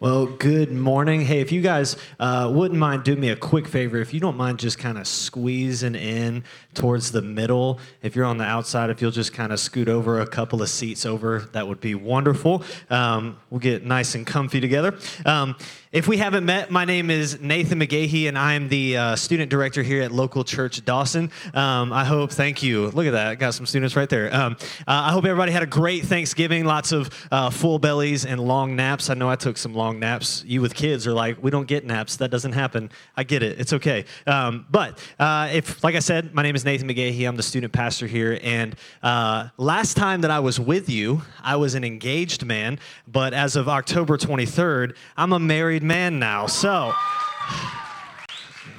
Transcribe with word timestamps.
Well, 0.00 0.24
good 0.24 0.72
morning. 0.72 1.20
Hey, 1.26 1.40
if 1.40 1.52
you 1.52 1.60
guys 1.60 1.94
uh, 2.18 2.50
wouldn't 2.50 2.80
mind 2.80 3.04
doing 3.04 3.20
me 3.20 3.28
a 3.28 3.36
quick 3.36 3.68
favor, 3.68 3.98
if 3.98 4.14
you 4.14 4.18
don't 4.18 4.38
mind 4.38 4.58
just 4.58 4.78
kind 4.78 4.96
of 4.96 5.06
squeezing 5.06 5.94
in 5.94 6.42
towards 6.72 7.12
the 7.12 7.20
middle, 7.20 7.78
if 8.00 8.16
you're 8.16 8.24
on 8.24 8.38
the 8.38 8.44
outside, 8.44 8.88
if 8.88 9.02
you'll 9.02 9.10
just 9.10 9.34
kind 9.34 9.52
of 9.52 9.60
scoot 9.60 9.90
over 9.90 10.22
a 10.22 10.26
couple 10.26 10.62
of 10.62 10.70
seats 10.70 11.04
over, 11.04 11.40
that 11.52 11.68
would 11.68 11.82
be 11.82 11.94
wonderful. 11.94 12.64
Um, 12.88 13.38
we'll 13.50 13.60
get 13.60 13.84
nice 13.84 14.14
and 14.14 14.26
comfy 14.26 14.58
together. 14.58 14.98
Um, 15.26 15.54
if 15.92 16.06
we 16.06 16.18
haven't 16.18 16.44
met, 16.44 16.70
my 16.70 16.84
name 16.84 17.10
is 17.10 17.40
Nathan 17.40 17.80
McGahee, 17.80 18.28
and 18.28 18.38
I 18.38 18.54
am 18.54 18.68
the 18.68 18.96
uh, 18.96 19.16
student 19.16 19.50
director 19.50 19.82
here 19.82 20.02
at 20.02 20.12
Local 20.12 20.44
Church 20.44 20.84
Dawson. 20.84 21.32
Um, 21.52 21.92
I 21.92 22.04
hope, 22.04 22.30
thank 22.30 22.62
you. 22.62 22.92
Look 22.92 23.06
at 23.06 23.12
that, 23.12 23.40
got 23.40 23.54
some 23.54 23.66
students 23.66 23.96
right 23.96 24.08
there. 24.08 24.32
Um, 24.32 24.56
uh, 24.86 25.08
I 25.08 25.10
hope 25.10 25.24
everybody 25.24 25.50
had 25.50 25.64
a 25.64 25.66
great 25.66 26.04
Thanksgiving, 26.04 26.64
lots 26.64 26.92
of 26.92 27.10
uh, 27.32 27.50
full 27.50 27.80
bellies 27.80 28.24
and 28.24 28.40
long 28.40 28.76
naps. 28.76 29.10
I 29.10 29.14
know 29.14 29.28
I 29.28 29.34
took 29.34 29.56
some 29.56 29.74
long 29.74 29.98
naps. 29.98 30.44
You 30.46 30.60
with 30.60 30.76
kids 30.76 31.08
are 31.08 31.12
like, 31.12 31.42
we 31.42 31.50
don't 31.50 31.66
get 31.66 31.84
naps. 31.84 32.18
That 32.18 32.30
doesn't 32.30 32.52
happen. 32.52 32.92
I 33.16 33.24
get 33.24 33.42
it. 33.42 33.58
It's 33.58 33.72
okay. 33.72 34.04
Um, 34.28 34.66
but 34.70 35.04
uh, 35.18 35.48
if, 35.52 35.82
like 35.82 35.96
I 35.96 36.00
said, 36.00 36.32
my 36.32 36.44
name 36.44 36.54
is 36.54 36.64
Nathan 36.64 36.88
McGahee. 36.88 37.26
I'm 37.26 37.34
the 37.34 37.42
student 37.42 37.72
pastor 37.72 38.06
here. 38.06 38.38
And 38.44 38.76
uh, 39.02 39.48
last 39.56 39.96
time 39.96 40.20
that 40.20 40.30
I 40.30 40.38
was 40.38 40.60
with 40.60 40.88
you, 40.88 41.22
I 41.42 41.56
was 41.56 41.74
an 41.74 41.82
engaged 41.82 42.46
man. 42.46 42.78
But 43.08 43.34
as 43.34 43.56
of 43.56 43.68
October 43.68 44.16
23rd, 44.16 44.94
I'm 45.16 45.32
a 45.32 45.40
married 45.40 45.79
man 45.82 46.18
now. 46.18 46.46
So, 46.46 46.92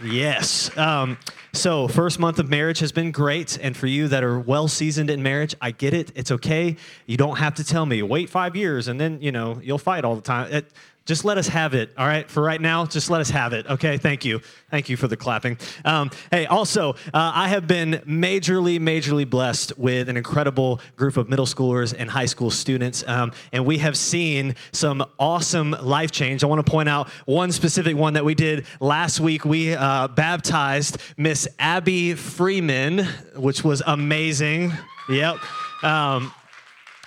yes. 0.04 0.76
Um, 0.78 1.18
so, 1.54 1.90
first 1.90 2.18
month 2.18 2.40
of 2.40 2.50
marriage 2.50 2.80
has 2.80 2.94
been 2.94 3.12
great. 3.12 3.58
And 3.62 3.76
for 3.76 3.88
you 3.88 4.08
that 4.08 4.24
are 4.24 4.40
well 4.40 4.68
seasoned 4.68 5.10
in 5.10 5.22
marriage, 5.22 5.54
I 5.60 5.72
get 5.72 5.94
it. 5.94 6.12
It's 6.16 6.32
okay. 6.32 6.78
You 7.06 7.18
don't 7.18 7.38
have 7.38 7.56
to 7.56 7.64
tell 7.64 7.86
me, 7.86 8.02
wait 8.04 8.30
five 8.30 8.56
years 8.56 8.88
and 8.88 9.00
then, 9.00 9.22
you 9.22 9.32
know, 9.32 9.60
you'll 9.62 9.78
fight 9.78 10.06
all 10.06 10.16
the 10.16 10.22
time. 10.22 10.52
It, 10.52 10.72
just 11.06 11.26
let 11.26 11.38
us 11.38 11.48
have 11.48 11.74
it, 11.74 11.92
all 11.98 12.06
right? 12.06 12.30
For 12.30 12.44
right 12.44 12.62
now, 12.62 12.86
just 12.86 13.10
let 13.10 13.22
us 13.22 13.30
have 13.32 13.54
it, 13.54 13.66
okay? 13.68 13.98
Thank 13.98 14.24
you. 14.24 14.40
Thank 14.70 14.88
you 14.88 14.98
for 14.98 15.08
the 15.08 15.18
clapping. 15.18 15.58
Um, 15.84 16.12
hey, 16.30 16.46
also, 16.46 16.92
uh, 16.92 17.32
I 17.34 17.48
have 17.48 17.68
been 17.68 17.94
majorly, 18.08 18.80
majorly 18.80 19.28
blessed 19.28 19.78
with 19.78 20.10
an 20.10 20.18
incredible 20.18 20.80
group 20.96 21.18
of 21.18 21.28
middle 21.28 21.48
schoolers 21.48 21.94
and 21.98 22.10
high 22.10 22.28
school 22.28 22.52
students, 22.52 23.04
um, 23.08 23.32
and 23.52 23.66
we 23.66 23.80
have 23.80 23.98
seen 23.98 24.56
some 24.72 25.04
awesome 25.20 25.72
life 25.82 26.12
change. 26.12 26.44
I 26.44 26.48
want 26.48 26.64
to 26.64 26.70
point 26.70 26.88
out 26.88 27.10
one 27.26 27.52
specific 27.52 27.98
one 27.98 28.14
that 28.14 28.24
we 28.24 28.36
did 28.36 28.66
last 28.80 29.20
week. 29.20 29.44
We 29.44 29.74
uh, 29.74 30.08
baptized 30.10 30.98
Miss 31.18 31.48
Abby 31.58 32.14
Freeman, 32.14 33.06
which 33.36 33.64
was 33.64 33.82
amazing. 33.86 34.72
Yep. 35.10 35.38
Um, 35.84 36.32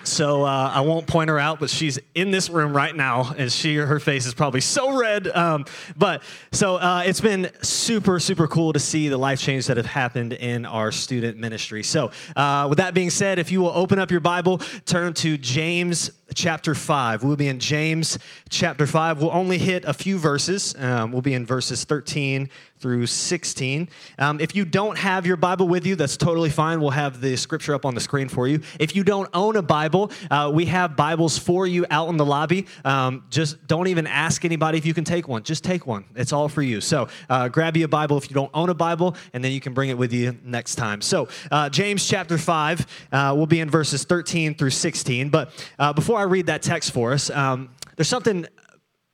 so 0.04 0.44
uh, 0.44 0.72
I 0.74 0.80
won't 0.82 1.06
point 1.06 1.30
her 1.30 1.38
out, 1.38 1.60
but 1.60 1.70
she's 1.70 1.98
in 2.14 2.30
this 2.30 2.50
room 2.50 2.74
right 2.74 2.94
now, 2.94 3.34
and 3.36 3.50
she 3.50 3.76
her 3.76 4.00
face 4.00 4.26
is 4.26 4.34
probably 4.34 4.60
so 4.60 4.98
red. 4.98 5.28
Um, 5.28 5.64
but 5.96 6.22
so 6.52 6.76
uh, 6.76 7.02
it's 7.06 7.20
been 7.20 7.50
super 7.62 8.20
super 8.20 8.46
cool 8.46 8.72
to 8.72 8.80
see 8.80 9.08
the 9.08 9.18
life 9.18 9.40
change 9.40 9.66
that 9.66 9.76
have 9.76 9.86
happened 9.86 10.32
in 10.32 10.66
our 10.66 10.92
student 10.92 11.38
ministry. 11.38 11.82
So 11.82 12.10
uh, 12.36 12.66
with 12.68 12.78
that 12.78 12.94
being 12.94 13.10
said, 13.10 13.38
if 13.38 13.50
you 13.50 13.60
will 13.60 13.72
open 13.74 13.98
up 13.98 14.10
your 14.10 14.20
Bible, 14.20 14.58
turn 14.86 15.14
to 15.14 15.36
James 15.38 16.10
chapter 16.32 16.74
5. 16.74 17.22
We'll 17.22 17.36
be 17.36 17.48
in 17.48 17.58
James 17.58 18.18
chapter 18.48 18.86
5. 18.86 19.20
We'll 19.20 19.30
only 19.32 19.58
hit 19.58 19.84
a 19.84 19.92
few 19.92 20.18
verses. 20.18 20.74
Um, 20.78 21.12
we'll 21.12 21.22
be 21.22 21.34
in 21.34 21.44
verses 21.44 21.84
13 21.84 22.48
through 22.84 23.06
16. 23.06 23.88
Um, 24.18 24.40
if 24.40 24.54
you 24.54 24.66
don't 24.66 24.98
have 24.98 25.26
your 25.26 25.36
Bible 25.36 25.66
with 25.68 25.86
you, 25.86 25.96
that's 25.96 26.18
totally 26.18 26.50
fine. 26.50 26.82
We'll 26.82 26.90
have 26.90 27.22
the 27.22 27.34
scripture 27.36 27.74
up 27.74 27.86
on 27.86 27.94
the 27.94 28.00
screen 28.00 28.28
for 28.28 28.46
you. 28.46 28.60
If 28.78 28.94
you 28.94 29.04
don't 29.04 29.30
own 29.32 29.56
a 29.56 29.62
Bible, 29.62 30.10
uh, 30.30 30.50
we 30.52 30.66
have 30.66 30.94
Bibles 30.94 31.38
for 31.38 31.66
you 31.66 31.86
out 31.90 32.10
in 32.10 32.18
the 32.18 32.26
lobby. 32.26 32.66
Um, 32.84 33.24
just 33.30 33.66
don't 33.66 33.86
even 33.86 34.06
ask 34.06 34.44
anybody 34.44 34.76
if 34.76 34.84
you 34.84 34.92
can 34.92 35.04
take 35.04 35.28
one. 35.28 35.44
Just 35.44 35.64
take 35.64 35.86
one. 35.86 36.04
It's 36.14 36.32
all 36.32 36.46
for 36.46 36.60
you. 36.60 36.82
So 36.82 37.08
uh, 37.30 37.48
grab 37.48 37.74
you 37.74 37.86
a 37.86 37.88
Bible 37.88 38.18
if 38.18 38.28
you 38.28 38.34
don't 38.34 38.50
own 38.52 38.68
a 38.68 38.74
Bible, 38.74 39.16
and 39.32 39.42
then 39.42 39.52
you 39.52 39.60
can 39.60 39.72
bring 39.72 39.88
it 39.88 39.96
with 39.96 40.12
you 40.12 40.36
next 40.44 40.74
time. 40.74 41.00
So, 41.00 41.28
uh, 41.50 41.70
James 41.70 42.06
chapter 42.06 42.36
5, 42.36 43.08
uh, 43.12 43.32
we'll 43.34 43.46
be 43.46 43.60
in 43.60 43.70
verses 43.70 44.04
13 44.04 44.56
through 44.56 44.70
16. 44.70 45.30
But 45.30 45.66
uh, 45.78 45.94
before 45.94 46.18
I 46.18 46.23
read 46.24 46.46
that 46.46 46.62
text 46.62 46.92
for 46.92 47.12
us, 47.12 47.30
um, 47.30 47.70
there's 47.96 48.08
something 48.08 48.46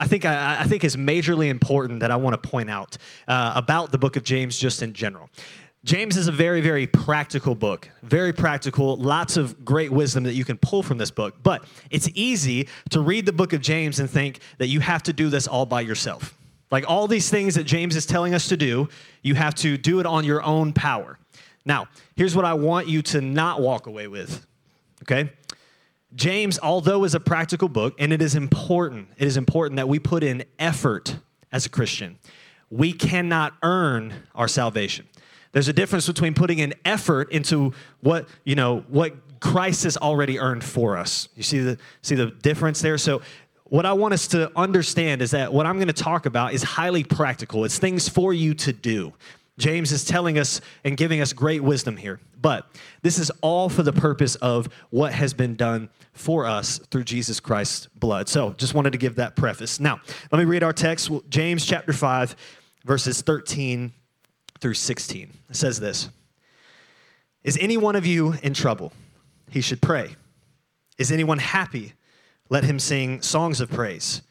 I 0.00 0.06
think, 0.06 0.24
I, 0.24 0.60
I, 0.60 0.64
think 0.64 0.82
is 0.82 0.96
majorly 0.96 1.50
important 1.50 2.00
that 2.00 2.10
I 2.10 2.16
want 2.16 2.42
to 2.42 2.48
point 2.48 2.70
out 2.70 2.96
uh, 3.28 3.52
about 3.54 3.92
the 3.92 3.98
book 3.98 4.16
of 4.16 4.24
James 4.24 4.58
just 4.58 4.82
in 4.82 4.94
general. 4.94 5.28
James 5.84 6.16
is 6.16 6.26
a 6.26 6.32
very, 6.32 6.60
very 6.60 6.86
practical 6.86 7.54
book, 7.54 7.88
very 8.02 8.32
practical, 8.32 8.96
lots 8.96 9.36
of 9.36 9.64
great 9.64 9.90
wisdom 9.90 10.24
that 10.24 10.34
you 10.34 10.44
can 10.44 10.56
pull 10.58 10.82
from 10.82 10.98
this 10.98 11.10
book. 11.10 11.36
But 11.42 11.64
it's 11.90 12.08
easy 12.14 12.68
to 12.90 13.00
read 13.00 13.24
the 13.26 13.32
book 13.32 13.52
of 13.52 13.60
James 13.60 14.00
and 14.00 14.08
think 14.08 14.40
that 14.58 14.68
you 14.68 14.80
have 14.80 15.02
to 15.04 15.12
do 15.12 15.28
this 15.28 15.46
all 15.46 15.66
by 15.66 15.82
yourself. 15.82 16.36
Like 16.70 16.88
all 16.88 17.08
these 17.08 17.30
things 17.30 17.54
that 17.54 17.64
James 17.64 17.96
is 17.96 18.06
telling 18.06 18.34
us 18.34 18.48
to 18.48 18.56
do, 18.56 18.88
you 19.22 19.34
have 19.34 19.54
to 19.56 19.76
do 19.76 20.00
it 20.00 20.06
on 20.06 20.24
your 20.24 20.42
own 20.42 20.72
power. 20.72 21.18
Now, 21.64 21.88
here's 22.14 22.36
what 22.36 22.44
I 22.44 22.54
want 22.54 22.86
you 22.88 23.02
to 23.02 23.20
not 23.20 23.60
walk 23.60 23.86
away 23.86 24.06
with, 24.06 24.46
okay? 25.02 25.30
James, 26.14 26.58
although 26.62 27.04
is 27.04 27.14
a 27.14 27.20
practical 27.20 27.68
book, 27.68 27.94
and 27.98 28.12
it 28.12 28.20
is 28.20 28.34
important, 28.34 29.08
it 29.16 29.26
is 29.26 29.36
important 29.36 29.76
that 29.76 29.88
we 29.88 29.98
put 29.98 30.24
in 30.24 30.44
effort 30.58 31.16
as 31.52 31.66
a 31.66 31.68
Christian. 31.68 32.18
We 32.68 32.92
cannot 32.92 33.54
earn 33.62 34.12
our 34.34 34.48
salvation. 34.48 35.08
There's 35.52 35.68
a 35.68 35.72
difference 35.72 36.06
between 36.06 36.34
putting 36.34 36.60
an 36.60 36.74
effort 36.84 37.32
into 37.32 37.72
what, 38.00 38.28
you 38.44 38.54
know, 38.54 38.84
what 38.88 39.40
Christ 39.40 39.84
has 39.84 39.96
already 39.96 40.38
earned 40.38 40.62
for 40.62 40.96
us. 40.96 41.28
You 41.34 41.42
see 41.42 41.58
the 41.58 41.78
see 42.02 42.14
the 42.14 42.26
difference 42.26 42.80
there? 42.80 42.98
So 42.98 43.22
what 43.64 43.86
I 43.86 43.92
want 43.92 44.14
us 44.14 44.28
to 44.28 44.50
understand 44.56 45.22
is 45.22 45.30
that 45.30 45.52
what 45.52 45.66
I'm 45.66 45.76
going 45.76 45.88
to 45.88 45.92
talk 45.92 46.26
about 46.26 46.52
is 46.52 46.62
highly 46.62 47.04
practical. 47.04 47.64
It's 47.64 47.78
things 47.78 48.08
for 48.08 48.32
you 48.34 48.54
to 48.54 48.72
do. 48.72 49.12
James 49.58 49.92
is 49.92 50.04
telling 50.04 50.38
us 50.38 50.60
and 50.84 50.96
giving 50.96 51.20
us 51.20 51.32
great 51.32 51.62
wisdom 51.62 51.96
here. 51.96 52.20
But 52.40 52.66
this 53.02 53.18
is 53.18 53.30
all 53.42 53.68
for 53.68 53.82
the 53.82 53.92
purpose 53.92 54.36
of 54.36 54.68
what 54.90 55.12
has 55.12 55.34
been 55.34 55.54
done 55.56 55.90
for 56.12 56.46
us 56.46 56.78
through 56.90 57.04
Jesus 57.04 57.40
Christ's 57.40 57.86
blood. 57.94 58.28
So 58.28 58.54
just 58.54 58.74
wanted 58.74 58.92
to 58.92 58.98
give 58.98 59.16
that 59.16 59.36
preface. 59.36 59.78
Now, 59.78 60.00
let 60.32 60.38
me 60.38 60.44
read 60.44 60.62
our 60.62 60.72
text 60.72 61.10
James 61.28 61.66
chapter 61.66 61.92
5, 61.92 62.36
verses 62.84 63.20
13 63.20 63.92
through 64.60 64.74
16. 64.74 65.30
It 65.50 65.56
says 65.56 65.80
this 65.80 66.08
Is 67.44 67.58
any 67.58 67.76
one 67.76 67.96
of 67.96 68.06
you 68.06 68.34
in 68.42 68.54
trouble? 68.54 68.92
He 69.50 69.60
should 69.60 69.82
pray. 69.82 70.16
Is 70.96 71.10
anyone 71.10 71.38
happy? 71.38 71.94
Let 72.48 72.64
him 72.64 72.78
sing 72.78 73.22
songs 73.22 73.60
of 73.60 73.70
praise. 73.70 74.22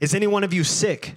Is 0.00 0.14
any 0.14 0.26
one 0.26 0.44
of 0.44 0.52
you 0.52 0.64
sick? 0.64 1.16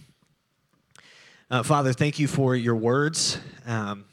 Uh, 1.51 1.61
Father, 1.61 1.91
thank 1.91 2.17
you 2.17 2.29
for 2.29 2.55
your 2.55 2.77
words. 2.77 3.37
Um, 3.65 4.05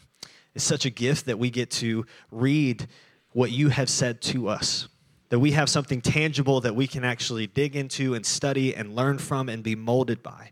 it's 0.56 0.64
such 0.64 0.86
a 0.86 0.90
gift 0.90 1.26
that 1.26 1.38
we 1.38 1.50
get 1.50 1.70
to 1.70 2.04
read 2.32 2.88
what 3.30 3.52
you 3.52 3.68
have 3.68 3.88
said 3.88 4.20
to 4.22 4.48
us, 4.48 4.88
that 5.28 5.38
we 5.38 5.52
have 5.52 5.70
something 5.70 6.00
tangible 6.00 6.60
that 6.62 6.74
we 6.74 6.88
can 6.88 7.04
actually 7.04 7.46
dig 7.46 7.76
into 7.76 8.14
and 8.14 8.26
study 8.26 8.74
and 8.74 8.96
learn 8.96 9.18
from 9.18 9.48
and 9.48 9.62
be 9.62 9.76
molded 9.76 10.20
by. 10.20 10.50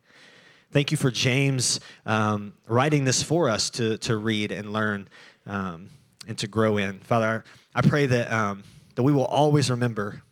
Thank 0.71 0.93
you 0.93 0.97
for 0.97 1.11
James 1.11 1.81
um, 2.07 2.53
writing 2.69 3.05
this 3.05 3.21
for 3.21 3.49
us 3.49 3.69
to, 3.71 3.99
to 3.99 4.17
read 4.17 4.53
and 4.53 4.73
learn 4.73 5.09
um, 5.45 5.89
and 6.29 6.39
to 6.39 6.47
grow 6.47 6.77
in. 6.77 7.01
Father, 7.01 7.43
I 7.75 7.83
pray 7.83 8.07
that, 8.07 8.33
um, 8.33 8.63
that 8.95 9.03
we 9.03 9.11
will 9.11 9.27
always 9.27 9.73
remember 9.73 10.23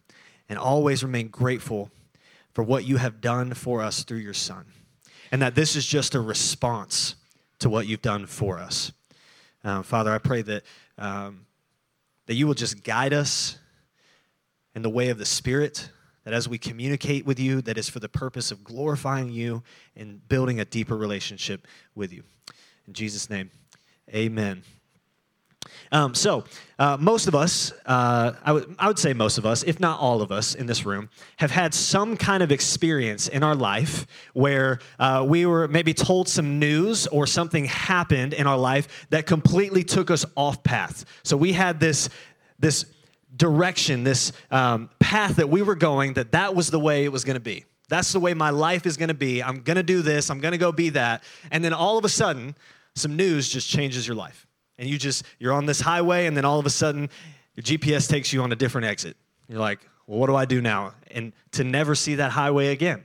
and 0.48 0.56
always 0.56 1.02
remain 1.02 1.26
grateful 1.26 1.90
for 2.52 2.62
what 2.62 2.84
you 2.84 2.98
have 2.98 3.20
done 3.20 3.54
for 3.54 3.82
us 3.82 4.04
through 4.04 4.18
your 4.18 4.34
Son 4.34 4.66
and 5.34 5.42
that 5.42 5.56
this 5.56 5.74
is 5.74 5.84
just 5.84 6.14
a 6.14 6.20
response 6.20 7.16
to 7.58 7.68
what 7.68 7.88
you've 7.88 8.00
done 8.00 8.24
for 8.24 8.60
us. 8.60 8.92
Um, 9.64 9.82
Father, 9.82 10.12
I 10.12 10.18
pray 10.18 10.42
that, 10.42 10.62
um, 10.96 11.46
that 12.26 12.34
you 12.34 12.46
will 12.46 12.54
just 12.54 12.84
guide 12.84 13.12
us 13.12 13.58
in 14.76 14.82
the 14.82 14.88
way 14.88 15.08
of 15.08 15.18
the 15.18 15.24
Spirit, 15.24 15.90
that 16.22 16.32
as 16.32 16.48
we 16.48 16.56
communicate 16.56 17.26
with 17.26 17.40
you, 17.40 17.60
that 17.62 17.76
is 17.76 17.88
for 17.88 17.98
the 17.98 18.08
purpose 18.08 18.52
of 18.52 18.62
glorifying 18.62 19.28
you 19.28 19.64
and 19.96 20.20
building 20.28 20.60
a 20.60 20.64
deeper 20.64 20.96
relationship 20.96 21.66
with 21.96 22.12
you. 22.12 22.22
In 22.86 22.92
Jesus' 22.92 23.28
name, 23.28 23.50
amen. 24.14 24.62
Um, 25.92 26.14
so, 26.14 26.44
uh, 26.78 26.96
most 26.98 27.28
of 27.28 27.34
us, 27.34 27.72
uh, 27.86 28.32
I, 28.42 28.46
w- 28.46 28.74
I 28.78 28.88
would 28.88 28.98
say 28.98 29.12
most 29.12 29.38
of 29.38 29.46
us, 29.46 29.62
if 29.62 29.78
not 29.78 30.00
all 30.00 30.22
of 30.22 30.32
us 30.32 30.54
in 30.54 30.66
this 30.66 30.84
room, 30.84 31.08
have 31.36 31.50
had 31.50 31.72
some 31.72 32.16
kind 32.16 32.42
of 32.42 32.50
experience 32.50 33.28
in 33.28 33.42
our 33.42 33.54
life 33.54 34.06
where 34.32 34.80
uh, 34.98 35.24
we 35.26 35.46
were 35.46 35.68
maybe 35.68 35.94
told 35.94 36.28
some 36.28 36.58
news 36.58 37.06
or 37.06 37.26
something 37.26 37.66
happened 37.66 38.34
in 38.34 38.46
our 38.46 38.58
life 38.58 39.06
that 39.10 39.26
completely 39.26 39.84
took 39.84 40.10
us 40.10 40.24
off 40.36 40.62
path. 40.64 41.04
So, 41.22 41.36
we 41.36 41.52
had 41.52 41.78
this, 41.78 42.08
this 42.58 42.86
direction, 43.36 44.04
this 44.04 44.32
um, 44.50 44.90
path 44.98 45.36
that 45.36 45.48
we 45.48 45.62
were 45.62 45.76
going, 45.76 46.14
that 46.14 46.32
that 46.32 46.54
was 46.54 46.70
the 46.70 46.80
way 46.80 47.04
it 47.04 47.12
was 47.12 47.24
going 47.24 47.34
to 47.34 47.40
be. 47.40 47.64
That's 47.88 48.12
the 48.12 48.20
way 48.20 48.34
my 48.34 48.50
life 48.50 48.86
is 48.86 48.96
going 48.96 49.08
to 49.08 49.14
be. 49.14 49.42
I'm 49.42 49.60
going 49.60 49.76
to 49.76 49.82
do 49.82 50.02
this. 50.02 50.30
I'm 50.30 50.40
going 50.40 50.52
to 50.52 50.58
go 50.58 50.72
be 50.72 50.90
that. 50.90 51.22
And 51.50 51.62
then 51.62 51.72
all 51.72 51.98
of 51.98 52.04
a 52.04 52.08
sudden, 52.08 52.56
some 52.96 53.14
news 53.16 53.48
just 53.48 53.68
changes 53.68 54.06
your 54.08 54.16
life 54.16 54.43
and 54.78 54.88
you 54.88 54.98
just 54.98 55.24
you're 55.38 55.52
on 55.52 55.66
this 55.66 55.80
highway 55.80 56.26
and 56.26 56.36
then 56.36 56.44
all 56.44 56.58
of 56.58 56.66
a 56.66 56.70
sudden 56.70 57.08
your 57.54 57.62
gps 57.62 58.08
takes 58.08 58.32
you 58.32 58.42
on 58.42 58.52
a 58.52 58.56
different 58.56 58.86
exit. 58.86 59.16
You're 59.48 59.60
like 59.60 59.80
well 60.06 60.18
what 60.18 60.26
do 60.26 60.36
i 60.36 60.44
do 60.44 60.60
now? 60.60 60.94
And 61.10 61.32
to 61.52 61.64
never 61.64 61.94
see 61.94 62.16
that 62.16 62.32
highway 62.32 62.68
again. 62.68 63.04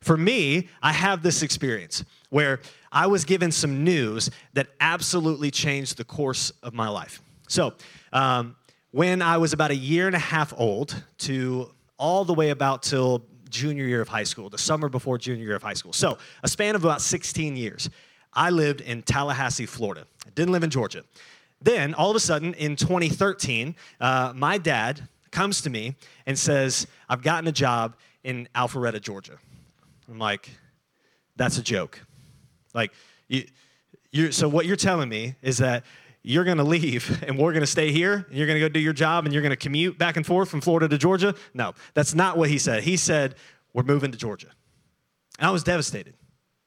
For 0.00 0.16
me 0.16 0.68
i 0.82 0.92
have 0.92 1.22
this 1.22 1.42
experience 1.42 2.04
where 2.30 2.60
i 2.92 3.06
was 3.06 3.24
given 3.24 3.52
some 3.52 3.84
news 3.84 4.30
that 4.54 4.68
absolutely 4.80 5.50
changed 5.50 5.96
the 5.96 6.04
course 6.04 6.52
of 6.62 6.74
my 6.74 6.88
life. 6.88 7.20
So 7.48 7.74
um, 8.12 8.56
when 8.90 9.22
i 9.22 9.36
was 9.36 9.52
about 9.52 9.70
a 9.70 9.76
year 9.76 10.06
and 10.06 10.16
a 10.16 10.20
half 10.20 10.52
old 10.56 11.02
to 11.18 11.70
all 11.98 12.24
the 12.24 12.34
way 12.34 12.50
about 12.50 12.82
till 12.82 13.24
junior 13.50 13.84
year 13.84 14.00
of 14.00 14.08
high 14.08 14.22
school 14.22 14.48
the 14.48 14.58
summer 14.58 14.88
before 14.88 15.18
junior 15.18 15.44
year 15.44 15.56
of 15.56 15.62
high 15.62 15.74
school. 15.74 15.92
So 15.92 16.18
a 16.42 16.48
span 16.48 16.74
of 16.76 16.84
about 16.84 17.02
16 17.02 17.56
years 17.56 17.90
I 18.32 18.50
lived 18.50 18.80
in 18.80 19.02
Tallahassee, 19.02 19.66
Florida. 19.66 20.06
I 20.26 20.30
didn't 20.30 20.52
live 20.52 20.64
in 20.64 20.70
Georgia. 20.70 21.04
Then, 21.62 21.94
all 21.94 22.10
of 22.10 22.16
a 22.16 22.20
sudden, 22.20 22.54
in 22.54 22.76
2013, 22.76 23.74
uh, 24.00 24.32
my 24.34 24.56
dad 24.56 25.08
comes 25.30 25.60
to 25.62 25.70
me 25.70 25.96
and 26.26 26.38
says, 26.38 26.86
I've 27.08 27.22
gotten 27.22 27.48
a 27.48 27.52
job 27.52 27.96
in 28.24 28.48
Alpharetta, 28.54 29.00
Georgia. 29.00 29.38
I'm 30.08 30.18
like, 30.18 30.50
that's 31.36 31.58
a 31.58 31.62
joke. 31.62 32.00
Like, 32.74 32.92
you, 33.28 33.44
you 34.10 34.32
so 34.32 34.48
what 34.48 34.66
you're 34.66 34.76
telling 34.76 35.08
me 35.08 35.34
is 35.42 35.58
that 35.58 35.84
you're 36.22 36.44
going 36.44 36.58
to 36.58 36.64
leave 36.64 37.22
and 37.26 37.38
we're 37.38 37.52
going 37.52 37.62
to 37.62 37.66
stay 37.66 37.92
here 37.92 38.26
and 38.28 38.36
you're 38.36 38.46
going 38.46 38.56
to 38.56 38.60
go 38.60 38.68
do 38.68 38.80
your 38.80 38.92
job 38.92 39.24
and 39.24 39.32
you're 39.32 39.42
going 39.42 39.50
to 39.50 39.56
commute 39.56 39.98
back 39.98 40.16
and 40.16 40.26
forth 40.26 40.48
from 40.48 40.60
Florida 40.60 40.88
to 40.88 40.98
Georgia? 40.98 41.34
No, 41.54 41.74
that's 41.94 42.14
not 42.14 42.36
what 42.36 42.48
he 42.48 42.58
said. 42.58 42.82
He 42.82 42.96
said, 42.96 43.34
We're 43.72 43.84
moving 43.84 44.12
to 44.12 44.18
Georgia. 44.18 44.48
And 45.38 45.46
I 45.46 45.50
was 45.50 45.62
devastated. 45.62 46.14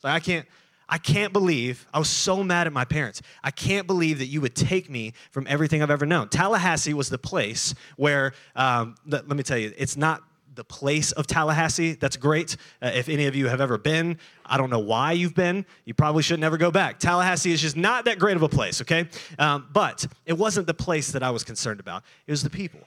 Like, 0.03 0.13
I 0.13 0.19
can't, 0.19 0.47
I 0.89 0.97
can't 0.97 1.33
believe, 1.33 1.87
I 1.93 1.99
was 1.99 2.09
so 2.09 2.43
mad 2.43 2.67
at 2.67 2.73
my 2.73 2.85
parents. 2.85 3.21
I 3.43 3.51
can't 3.51 3.87
believe 3.87 4.19
that 4.19 4.27
you 4.27 4.41
would 4.41 4.55
take 4.55 4.89
me 4.89 5.13
from 5.31 5.47
everything 5.47 5.81
I've 5.81 5.91
ever 5.91 6.05
known. 6.05 6.29
Tallahassee 6.29 6.93
was 6.93 7.09
the 7.09 7.17
place 7.17 7.73
where, 7.95 8.33
um, 8.55 8.95
let, 9.05 9.27
let 9.27 9.37
me 9.37 9.43
tell 9.43 9.57
you, 9.57 9.73
it's 9.77 9.97
not 9.97 10.21
the 10.55 10.63
place 10.63 11.11
of 11.13 11.25
Tallahassee. 11.25 11.93
That's 11.93 12.17
great. 12.17 12.57
Uh, 12.81 12.91
if 12.93 13.09
any 13.09 13.25
of 13.25 13.35
you 13.35 13.47
have 13.47 13.61
ever 13.61 13.77
been, 13.77 14.19
I 14.45 14.57
don't 14.57 14.69
know 14.69 14.79
why 14.79 15.13
you've 15.13 15.33
been. 15.33 15.65
You 15.85 15.93
probably 15.93 16.23
should 16.23 16.39
never 16.39 16.57
go 16.57 16.69
back. 16.69 16.99
Tallahassee 16.99 17.51
is 17.51 17.61
just 17.61 17.75
not 17.75 18.05
that 18.05 18.19
great 18.19 18.35
of 18.35 18.43
a 18.43 18.49
place, 18.49 18.81
okay? 18.81 19.07
Um, 19.39 19.67
but 19.73 20.05
it 20.25 20.33
wasn't 20.33 20.67
the 20.67 20.73
place 20.73 21.11
that 21.11 21.23
I 21.23 21.31
was 21.31 21.43
concerned 21.43 21.79
about, 21.79 22.03
it 22.27 22.31
was 22.31 22.43
the 22.43 22.49
people. 22.49 22.81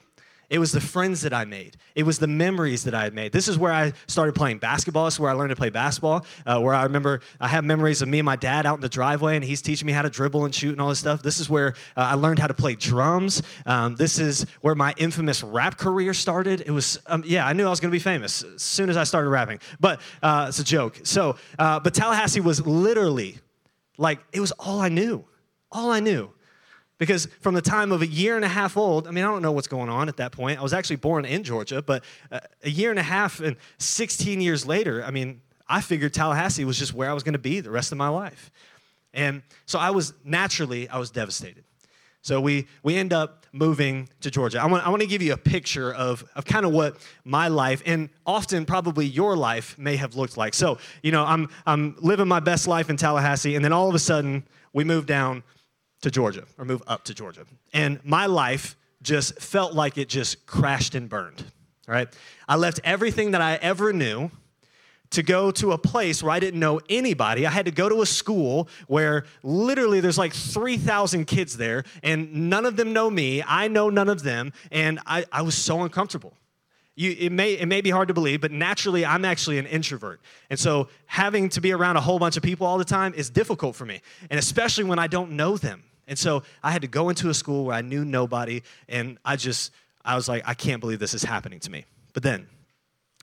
It 0.49 0.59
was 0.59 0.71
the 0.71 0.79
friends 0.79 1.21
that 1.21 1.33
I 1.33 1.43
made. 1.43 1.75
It 1.93 2.03
was 2.03 2.19
the 2.19 2.27
memories 2.27 2.85
that 2.85 2.93
I 2.93 3.03
had 3.03 3.13
made. 3.13 3.33
This 3.33 3.49
is 3.49 3.57
where 3.57 3.73
I 3.73 3.91
started 4.07 4.33
playing 4.33 4.59
basketball. 4.59 5.03
This 5.03 5.15
is 5.15 5.19
where 5.19 5.29
I 5.29 5.33
learned 5.33 5.49
to 5.49 5.57
play 5.57 5.69
basketball. 5.69 6.25
Uh, 6.45 6.61
where 6.61 6.73
I 6.73 6.83
remember 6.83 7.19
I 7.41 7.49
have 7.49 7.65
memories 7.65 8.01
of 8.01 8.07
me 8.07 8.19
and 8.19 8.25
my 8.25 8.37
dad 8.37 8.65
out 8.65 8.75
in 8.75 8.81
the 8.81 8.87
driveway, 8.87 9.35
and 9.35 9.43
he's 9.43 9.61
teaching 9.61 9.85
me 9.85 9.91
how 9.91 10.03
to 10.03 10.09
dribble 10.09 10.45
and 10.45 10.55
shoot 10.55 10.71
and 10.71 10.79
all 10.79 10.87
this 10.87 10.99
stuff. 10.99 11.21
This 11.21 11.41
is 11.41 11.49
where 11.49 11.73
uh, 11.97 12.01
I 12.01 12.13
learned 12.13 12.39
how 12.39 12.47
to 12.47 12.53
play 12.53 12.75
drums. 12.75 13.43
Um, 13.65 13.95
this 13.95 14.19
is 14.19 14.45
where 14.61 14.73
my 14.73 14.93
infamous 14.95 15.43
rap 15.43 15.77
career 15.77 16.13
started. 16.13 16.61
It 16.61 16.71
was, 16.71 16.97
um, 17.07 17.23
yeah, 17.25 17.45
I 17.45 17.51
knew 17.51 17.67
I 17.67 17.69
was 17.69 17.81
going 17.81 17.91
to 17.91 17.95
be 17.95 17.99
famous 17.99 18.43
as 18.43 18.61
soon 18.61 18.89
as 18.89 18.95
I 18.95 19.03
started 19.03 19.29
rapping, 19.29 19.59
but 19.81 19.99
uh, 20.23 20.45
it's 20.47 20.59
a 20.59 20.63
joke. 20.63 21.01
So, 21.03 21.35
uh, 21.59 21.81
but 21.81 21.93
Tallahassee 21.93 22.39
was 22.39 22.65
literally 22.65 23.37
like, 23.97 24.19
it 24.31 24.39
was 24.39 24.53
all 24.53 24.79
I 24.79 24.87
knew. 24.87 25.25
All 25.73 25.91
I 25.91 25.99
knew. 25.99 26.31
Because 26.97 27.27
from 27.41 27.53
the 27.53 27.61
time 27.61 27.91
of 27.91 28.01
a 28.01 28.07
year 28.07 28.35
and 28.35 28.43
a 28.43 28.47
half 28.47 28.75
old, 28.75 29.07
I 29.07 29.11
mean, 29.11 29.23
I 29.23 29.27
don't 29.27 29.41
know 29.41 29.51
what's 29.51 29.67
going 29.67 29.89
on 29.89 30.09
at 30.09 30.17
that 30.17 30.31
point. 30.31 30.59
I 30.59 30.63
was 30.63 30.73
actually 30.73 30.95
born 30.95 31.25
in 31.25 31.43
Georgia, 31.43 31.81
but 31.81 32.03
uh, 32.31 32.39
a 32.63 32.69
year 32.69 32.89
and 32.89 32.99
a 32.99 33.03
half 33.03 33.39
and 33.39 33.55
16 33.77 34.41
years 34.41 34.65
later, 34.65 35.03
I 35.03 35.11
mean, 35.11 35.41
I 35.67 35.81
figured 35.81 36.13
Tallahassee 36.13 36.65
was 36.65 36.79
just 36.79 36.93
where 36.93 37.09
I 37.09 37.13
was 37.13 37.23
going 37.23 37.33
to 37.33 37.39
be 37.39 37.59
the 37.59 37.69
rest 37.69 37.91
of 37.91 37.97
my 37.97 38.07
life. 38.07 38.51
And 39.13 39.43
so 39.65 39.79
I 39.79 39.91
was 39.91 40.13
naturally, 40.23 40.89
I 40.89 40.97
was 40.97 41.11
devastated. 41.11 41.63
So 42.21 42.41
we, 42.41 42.67
we 42.83 42.95
end 42.95 43.13
up 43.13 43.45
moving 43.53 44.09
to 44.21 44.29
Georgia. 44.29 44.61
I 44.61 44.65
want, 44.65 44.85
I 44.85 44.89
want 44.89 45.01
to 45.01 45.07
give 45.07 45.21
you 45.21 45.33
a 45.33 45.37
picture 45.37 45.93
of, 45.93 46.25
of 46.35 46.45
kind 46.45 46.65
of 46.65 46.73
what 46.73 46.97
my 47.23 47.47
life 47.47 47.81
and 47.85 48.09
often 48.25 48.65
probably 48.65 49.05
your 49.05 49.37
life 49.37 49.77
may 49.77 49.95
have 49.95 50.15
looked 50.15 50.35
like. 50.35 50.53
So, 50.53 50.77
you 51.01 51.11
know, 51.11 51.23
I'm, 51.23 51.49
I'm 51.65 51.95
living 51.99 52.27
my 52.27 52.39
best 52.39 52.67
life 52.67 52.89
in 52.89 52.97
Tallahassee, 52.97 53.55
and 53.55 53.63
then 53.63 53.71
all 53.71 53.87
of 53.87 53.95
a 53.95 53.99
sudden 53.99 54.43
we 54.73 54.83
move 54.83 55.05
down 55.05 55.43
to 56.01 56.11
Georgia 56.11 56.43
or 56.57 56.65
move 56.65 56.83
up 56.87 57.03
to 57.05 57.13
Georgia. 57.13 57.45
And 57.73 57.99
my 58.03 58.25
life 58.25 58.75
just 59.01 59.39
felt 59.39 59.73
like 59.73 59.97
it 59.97 60.09
just 60.09 60.45
crashed 60.45 60.95
and 60.95 61.09
burned, 61.09 61.43
right? 61.87 62.07
I 62.47 62.55
left 62.55 62.79
everything 62.83 63.31
that 63.31 63.41
I 63.41 63.55
ever 63.55 63.93
knew 63.93 64.31
to 65.11 65.23
go 65.23 65.51
to 65.51 65.71
a 65.71 65.77
place 65.77 66.21
where 66.21 66.31
I 66.31 66.39
didn't 66.39 66.59
know 66.59 66.81
anybody. 66.89 67.45
I 67.45 67.51
had 67.51 67.65
to 67.65 67.71
go 67.71 67.87
to 67.87 68.01
a 68.01 68.05
school 68.05 68.67
where 68.87 69.25
literally 69.41 70.01
there's 70.01 70.17
like 70.17 70.33
3,000 70.33 71.25
kids 71.25 71.55
there, 71.55 71.85
and 72.03 72.49
none 72.49 72.65
of 72.65 72.75
them 72.75 72.93
know 72.93 73.09
me. 73.09 73.43
I 73.45 73.67
know 73.67 73.89
none 73.89 74.09
of 74.09 74.23
them, 74.23 74.51
and 74.71 74.99
I, 75.05 75.25
I 75.31 75.43
was 75.43 75.55
so 75.55 75.83
uncomfortable. 75.83 76.33
You, 76.97 77.15
it, 77.19 77.31
may, 77.31 77.53
it 77.53 77.67
may 77.67 77.81
be 77.81 77.91
hard 77.91 78.07
to 78.07 78.15
believe, 78.15 78.41
but 78.41 78.51
naturally, 78.51 79.05
I'm 79.05 79.23
actually 79.23 79.59
an 79.59 79.67
introvert. 79.67 80.19
And 80.49 80.59
so 80.59 80.89
having 81.05 81.47
to 81.49 81.61
be 81.61 81.71
around 81.71 81.95
a 81.95 82.01
whole 82.01 82.17
bunch 82.17 82.37
of 82.37 82.43
people 82.43 82.65
all 82.65 82.79
the 82.79 82.85
time 82.85 83.13
is 83.13 83.29
difficult 83.29 83.75
for 83.75 83.85
me, 83.85 84.01
and 84.31 84.39
especially 84.39 84.83
when 84.83 84.97
I 84.97 85.05
don't 85.05 85.33
know 85.33 85.57
them. 85.57 85.83
And 86.07 86.17
so 86.17 86.41
I 86.63 86.71
had 86.71 86.81
to 86.81 86.87
go 86.87 87.09
into 87.09 87.29
a 87.29 87.35
school 87.35 87.65
where 87.65 87.75
I 87.75 87.81
knew 87.81 88.03
nobody, 88.03 88.63
and 88.89 89.19
I 89.23 89.35
just, 89.35 89.71
I 90.03 90.15
was 90.15 90.27
like, 90.27 90.41
I 90.47 90.55
can't 90.55 90.81
believe 90.81 90.97
this 90.97 91.13
is 91.13 91.23
happening 91.23 91.59
to 91.59 91.69
me. 91.69 91.85
But 92.13 92.23
then, 92.23 92.47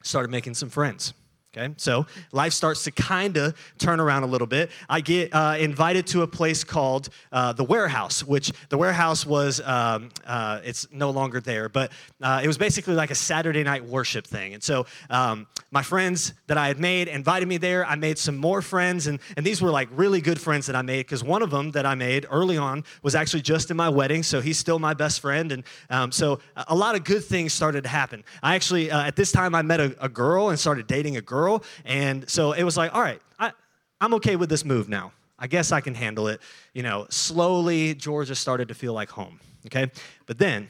started 0.05 0.31
making 0.31 0.55
some 0.55 0.69
friends. 0.69 1.13
Okay, 1.57 1.73
so 1.77 2.05
life 2.33 2.53
starts 2.53 2.83
to 2.83 2.91
kind 2.91 3.37
of 3.37 3.55
turn 3.79 4.01
around 4.01 4.25
a 4.25 4.27
little 4.27 4.47
bit. 4.47 4.73
I 4.89 5.01
get 5.01 5.33
uh, 5.33 5.55
invited 5.57 6.05
to 6.09 6.23
a 6.23 6.27
place 6.27 6.65
called 6.65 7.11
uh, 7.31 7.53
the 7.53 7.63
Warehouse, 7.63 8.25
which 8.25 8.51
the 8.71 8.77
Warehouse 8.77 9.25
was, 9.25 9.61
um, 9.61 10.11
uh, 10.27 10.61
it's 10.65 10.89
no 10.91 11.11
longer 11.11 11.41
there, 11.41 11.69
but 11.69 11.93
uh, 12.21 12.41
it 12.43 12.49
was 12.49 12.59
basically 12.59 12.95
like 12.95 13.13
a 13.13 13.15
Saturday 13.15 13.63
night 13.63 13.85
worship 13.85 14.27
thing. 14.27 14.55
And 14.55 14.63
so 14.65 14.87
um, 15.11 15.47
my 15.71 15.83
friends 15.83 16.35
that 16.49 16.59
I 16.59 16.67
had 16.67 16.81
made 16.81 17.07
invited 17.07 17.47
me 17.47 17.57
there. 17.57 17.87
I 17.87 17.95
made 17.95 18.19
some 18.19 18.37
more 18.37 18.61
friends, 18.61 19.07
and, 19.07 19.21
and 19.37 19.47
these 19.47 19.63
were 19.63 19.71
like 19.71 19.89
really 19.93 20.21
good 20.21 20.41
friends 20.41 20.67
that 20.67 20.75
I 20.75 20.83
made 20.83 21.07
because 21.07 21.23
one 21.23 21.43
of 21.43 21.51
them 21.51 21.71
that 21.73 21.87
I 21.87 21.95
made 21.95 22.27
early 22.31 22.59
on 22.59 22.83
was 23.05 23.15
actually 23.15 23.43
just 23.43 23.71
in 23.71 23.77
my 23.77 23.89
wedding, 23.89 24.25
so 24.25 24.41
he's 24.41 24.59
still 24.59 24.81
my 24.81 24.95
best 24.95 25.21
friend. 25.21 25.53
And 25.53 25.63
um, 25.89 26.11
so 26.11 26.41
a 26.57 26.75
lot 26.75 26.97
of 26.97 27.05
good 27.05 27.23
things 27.23 27.53
started 27.53 27.85
to 27.85 27.91
happen. 27.91 28.25
I 28.43 28.57
actually, 28.57 28.91
uh, 28.91 29.05
at 29.05 29.15
this 29.15 29.31
time, 29.31 29.55
I 29.55 29.63
met 29.63 29.79
a, 29.79 29.95
a 30.01 30.09
girl 30.09 30.49
and 30.49 30.59
started 30.59 30.89
dating 30.89 31.17
a 31.17 31.23
girl 31.23 31.44
girl. 31.45 31.63
And 31.85 32.29
so 32.29 32.53
it 32.53 32.65
was 32.65 32.77
like, 32.77 32.95
all 32.95 33.03
right, 33.03 33.21
I, 33.39 33.53
I'm 34.01 34.15
okay 34.15 34.37
with 34.37 34.49
this 34.49 34.65
move 34.65 34.89
now. 34.89 35.13
I 35.39 35.47
guess 35.47 35.73
I 35.73 35.81
can 35.81 35.95
handle 35.95 36.29
it. 36.29 36.41
You 36.73 36.83
know, 36.83 37.07
slowly 37.11 37.95
Georgia 37.95 38.35
started 38.35 38.69
to 38.69 38.75
feel 38.75 38.93
like 38.93 39.11
home. 39.11 39.41
Okay? 39.67 39.91
But 40.27 40.39
then, 40.39 40.69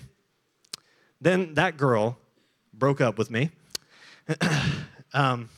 then 1.21 1.55
that 1.55 1.77
girl 1.77 2.19
broke 2.73 3.01
up 3.01 3.19
with 3.19 3.31
me. 3.31 3.51
um, 5.15 5.49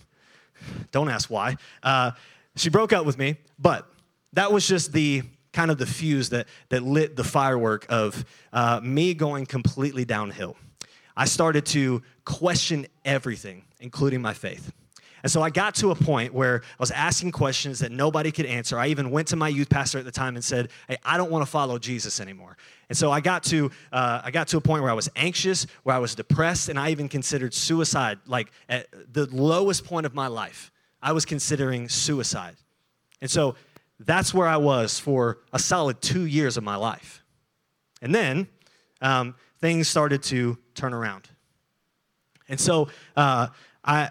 don't 0.93 1.09
ask 1.09 1.31
why. 1.31 1.57
Uh, 1.83 2.11
she 2.57 2.69
broke 2.69 2.93
up 2.93 3.07
with 3.07 3.19
me, 3.19 3.37
but 3.59 3.87
that 4.33 4.53
was 4.53 4.67
just 4.67 4.93
the 4.93 5.23
kind 5.53 5.71
of 5.71 5.79
the 5.79 5.87
fuse 5.87 6.29
that, 6.31 6.47
that 6.69 6.83
lit 6.83 7.17
the 7.17 7.25
firework 7.25 7.87
of 7.89 8.25
uh, 8.53 8.81
me 8.83 9.15
going 9.15 9.47
completely 9.47 10.05
downhill. 10.05 10.57
I 11.17 11.25
started 11.25 11.65
to 11.67 12.03
question 12.27 12.87
everything, 13.05 13.65
including 13.81 14.21
my 14.21 14.35
faith. 14.35 14.73
And 15.27 15.31
so 15.33 15.43
I 15.43 15.51
got 15.51 15.75
to 15.77 15.91
a 15.91 15.97
point 15.97 16.35
where 16.35 16.63
I 16.63 16.77
was 16.79 16.93
asking 16.93 17.33
questions 17.33 17.81
that 17.81 17.91
nobody 17.91 18.31
could 18.31 18.47
answer. 18.47 18.79
I 18.79 18.87
even 18.87 19.11
went 19.11 19.27
to 19.27 19.37
my 19.37 19.49
youth 19.49 19.69
pastor 19.69 19.99
at 19.99 20.05
the 20.05 20.13
time 20.13 20.37
and 20.37 20.45
said, 20.45 20.69
"Hey, 20.87 20.99
I 21.05 21.17
don't 21.17 21.33
want 21.33 21.45
to 21.45 21.51
follow 21.51 21.81
Jesus 21.81 22.21
anymore." 22.21 22.57
And 22.89 22.97
so 22.97 23.11
I 23.11 23.19
got 23.19 23.43
to 23.47 23.73
uh, 23.91 24.21
I 24.23 24.31
got 24.31 24.47
to 24.47 24.57
a 24.57 24.61
point 24.61 24.85
where 24.85 24.91
I 24.93 24.95
was 24.95 25.11
anxious, 25.17 25.67
where 25.83 25.97
I 25.97 25.99
was 25.99 26.15
depressed, 26.15 26.69
and 26.69 26.79
I 26.79 26.91
even 26.91 27.09
considered 27.09 27.55
suicide. 27.55 28.21
Like 28.25 28.53
at 28.69 28.87
the 29.13 29.27
lowest 29.27 29.85
point 29.85 30.07
of 30.07 30.15
my 30.15 30.29
life, 30.29 30.71
I 31.03 31.11
was 31.11 31.25
considering 31.25 31.89
suicide. 31.89 32.55
And 33.21 33.29
so 33.29 33.57
that's 33.99 34.33
where 34.33 34.47
I 34.47 34.59
was 34.59 35.01
for 35.01 35.39
a 35.53 35.59
solid 35.59 36.01
two 36.01 36.27
years 36.27 36.57
of 36.57 36.63
my 36.63 36.77
life. 36.77 37.25
And 38.01 38.15
then 38.15 38.47
um, 39.01 39.35
things 39.61 39.89
started 39.89 40.23
to 40.23 40.57
turn 40.77 40.95
around. 40.95 41.29
And 42.49 42.61
so 42.61 42.91
uh, 43.17 43.49
I 43.85 44.11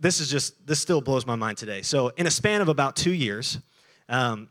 this 0.00 0.20
is 0.20 0.30
just 0.30 0.66
this 0.66 0.80
still 0.80 1.00
blows 1.00 1.26
my 1.26 1.36
mind 1.36 1.58
today. 1.58 1.82
So 1.82 2.08
in 2.16 2.26
a 2.26 2.30
span 2.30 2.60
of 2.60 2.68
about 2.68 2.96
two 2.96 3.12
years 3.12 3.58
um, 4.08 4.48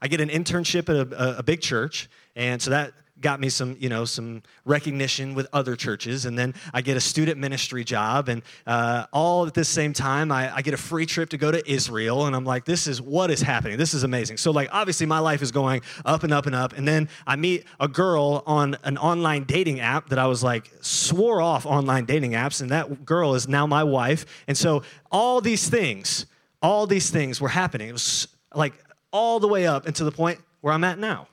I 0.00 0.08
get 0.08 0.20
an 0.20 0.28
internship 0.28 0.88
at 0.88 1.12
a, 1.12 1.36
a, 1.36 1.38
a 1.38 1.42
big 1.42 1.60
church, 1.60 2.08
and 2.34 2.60
so 2.60 2.70
that 2.70 2.92
got 3.20 3.40
me 3.40 3.48
some, 3.48 3.76
you 3.78 3.88
know, 3.88 4.04
some 4.04 4.42
recognition 4.64 5.34
with 5.34 5.46
other 5.52 5.74
churches. 5.74 6.26
And 6.26 6.38
then 6.38 6.54
I 6.74 6.82
get 6.82 6.96
a 6.96 7.00
student 7.00 7.38
ministry 7.38 7.84
job. 7.84 8.28
And 8.28 8.42
uh, 8.66 9.06
all 9.12 9.46
at 9.46 9.54
the 9.54 9.64
same 9.64 9.92
time, 9.92 10.30
I, 10.30 10.54
I, 10.54 10.62
get 10.62 10.74
a 10.74 10.78
free 10.78 11.06
trip 11.06 11.30
to 11.30 11.38
go 11.38 11.50
to 11.50 11.70
Israel. 11.70 12.26
And 12.26 12.36
I'm 12.36 12.44
like, 12.44 12.64
this 12.64 12.86
is 12.86 13.00
what 13.00 13.30
is 13.30 13.40
happening. 13.40 13.78
This 13.78 13.94
is 13.94 14.02
amazing. 14.02 14.36
So, 14.36 14.50
like, 14.50 14.68
obviously, 14.72 15.06
my 15.06 15.18
life 15.18 15.42
is 15.42 15.50
going 15.50 15.82
up 16.04 16.24
and 16.24 16.32
up 16.32 16.46
and 16.46 16.54
up. 16.54 16.74
And 16.74 16.86
then 16.86 17.08
I 17.26 17.36
meet 17.36 17.64
a 17.80 17.88
girl 17.88 18.42
on 18.46 18.76
an 18.84 18.98
online 18.98 19.44
dating 19.44 19.80
app 19.80 20.10
that 20.10 20.18
I 20.18 20.26
was 20.26 20.42
like, 20.42 20.70
swore 20.80 21.40
off 21.40 21.64
online 21.64 22.04
dating 22.04 22.32
apps. 22.32 22.60
And 22.60 22.70
that 22.70 23.04
girl 23.04 23.34
is 23.34 23.48
now 23.48 23.66
my 23.66 23.84
wife. 23.84 24.26
And 24.46 24.56
so, 24.56 24.82
all 25.10 25.40
these 25.40 25.68
things, 25.68 26.26
all 26.60 26.86
these 26.86 27.10
things 27.10 27.40
were 27.40 27.48
happening. 27.48 27.88
It 27.88 27.92
was 27.92 28.28
like 28.54 28.74
all 29.12 29.40
the 29.40 29.48
way 29.48 29.66
up 29.66 29.86
and 29.86 29.94
to 29.96 30.04
the 30.04 30.12
point 30.12 30.40
where 30.60 30.74
I'm 30.74 30.84
at 30.84 30.98
now 30.98 31.28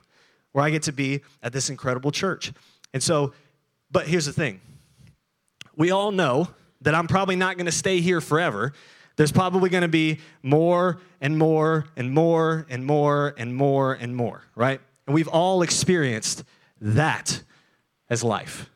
where 0.54 0.64
I 0.64 0.70
get 0.70 0.84
to 0.84 0.92
be 0.92 1.20
at 1.42 1.52
this 1.52 1.68
incredible 1.68 2.12
church. 2.12 2.52
And 2.94 3.02
so, 3.02 3.34
but 3.90 4.06
here's 4.06 4.24
the 4.24 4.32
thing 4.32 4.60
we 5.76 5.90
all 5.90 6.12
know 6.12 6.48
that 6.82 6.94
I'm 6.94 7.08
probably 7.08 7.34
not 7.34 7.56
going 7.56 7.66
to 7.66 7.72
stay 7.72 8.00
here 8.00 8.20
forever. 8.20 8.72
There's 9.16 9.32
probably 9.32 9.68
going 9.68 9.82
to 9.82 9.88
be 9.88 10.20
more 10.42 11.00
and 11.20 11.36
more 11.36 11.86
and 11.96 12.12
more 12.12 12.66
and 12.70 12.86
more 12.86 13.34
and 13.36 13.54
more 13.54 13.94
and 13.94 14.14
more, 14.14 14.44
right? 14.54 14.80
And 15.06 15.14
we've 15.14 15.28
all 15.28 15.62
experienced 15.62 16.44
that 16.80 17.42
as 18.08 18.22
life. 18.22 18.70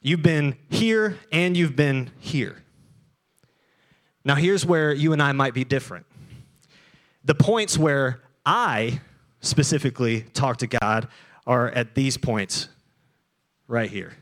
You've 0.00 0.22
been 0.22 0.56
here 0.70 1.18
and 1.32 1.56
you've 1.56 1.74
been 1.74 2.10
here. 2.20 2.62
Now, 4.24 4.36
here's 4.36 4.64
where 4.64 4.92
you 4.92 5.12
and 5.12 5.20
I 5.20 5.32
might 5.32 5.54
be 5.54 5.64
different. 5.64 6.06
The 7.24 7.34
points 7.34 7.76
where 7.76 8.20
I 8.44 9.00
specifically 9.46 10.22
talk 10.34 10.58
to 10.58 10.66
God 10.66 11.08
are 11.46 11.70
at 11.70 11.94
these 11.94 12.16
points 12.16 12.68
right 13.68 13.90
here. 13.90 14.12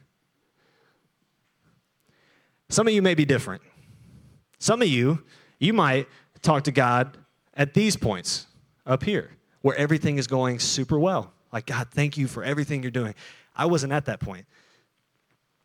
Some 2.68 2.86
of 2.86 2.94
you 2.94 3.02
may 3.02 3.14
be 3.14 3.24
different. 3.24 3.62
Some 4.58 4.82
of 4.82 4.88
you, 4.88 5.22
you 5.58 5.72
might 5.72 6.08
talk 6.42 6.64
to 6.64 6.72
God 6.72 7.16
at 7.54 7.74
these 7.74 7.96
points 7.96 8.46
up 8.86 9.02
here 9.02 9.30
where 9.62 9.76
everything 9.76 10.18
is 10.18 10.26
going 10.26 10.58
super 10.58 10.98
well. 10.98 11.32
Like, 11.52 11.66
God, 11.66 11.88
thank 11.90 12.16
you 12.16 12.26
for 12.26 12.42
everything 12.42 12.82
you're 12.82 12.90
doing. 12.90 13.14
I 13.54 13.66
wasn't 13.66 13.92
at 13.92 14.06
that 14.06 14.20
point. 14.20 14.46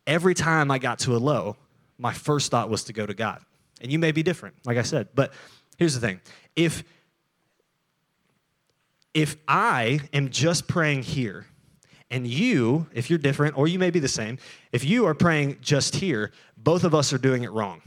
Every 0.05 0.33
time 0.33 0.71
I 0.71 0.79
got 0.79 0.99
to 0.99 1.15
a 1.15 1.17
low, 1.17 1.57
my 1.97 2.13
first 2.13 2.51
thought 2.51 2.69
was 2.69 2.83
to 2.85 2.93
go 2.93 3.05
to 3.05 3.13
God. 3.13 3.41
And 3.81 3.91
you 3.91 3.99
may 3.99 4.11
be 4.11 4.23
different, 4.23 4.55
like 4.65 4.77
I 4.77 4.83
said. 4.83 5.09
But 5.15 5.33
here's 5.77 5.93
the 5.93 5.99
thing 5.99 6.21
if 6.55 6.83
if 9.19 9.35
I 9.49 9.99
am 10.13 10.29
just 10.29 10.65
praying 10.65 11.03
here, 11.03 11.45
and 12.09 12.25
you, 12.25 12.87
if 12.93 13.09
you're 13.09 13.19
different, 13.19 13.57
or 13.57 13.67
you 13.67 13.77
may 13.77 13.89
be 13.91 13.99
the 13.99 14.07
same, 14.07 14.37
if 14.71 14.85
you 14.85 15.05
are 15.07 15.13
praying 15.13 15.57
just 15.61 15.95
here, 15.95 16.31
both 16.55 16.85
of 16.85 16.95
us 16.95 17.11
are 17.11 17.17
doing 17.17 17.43
it 17.43 17.51
wrong. 17.51 17.81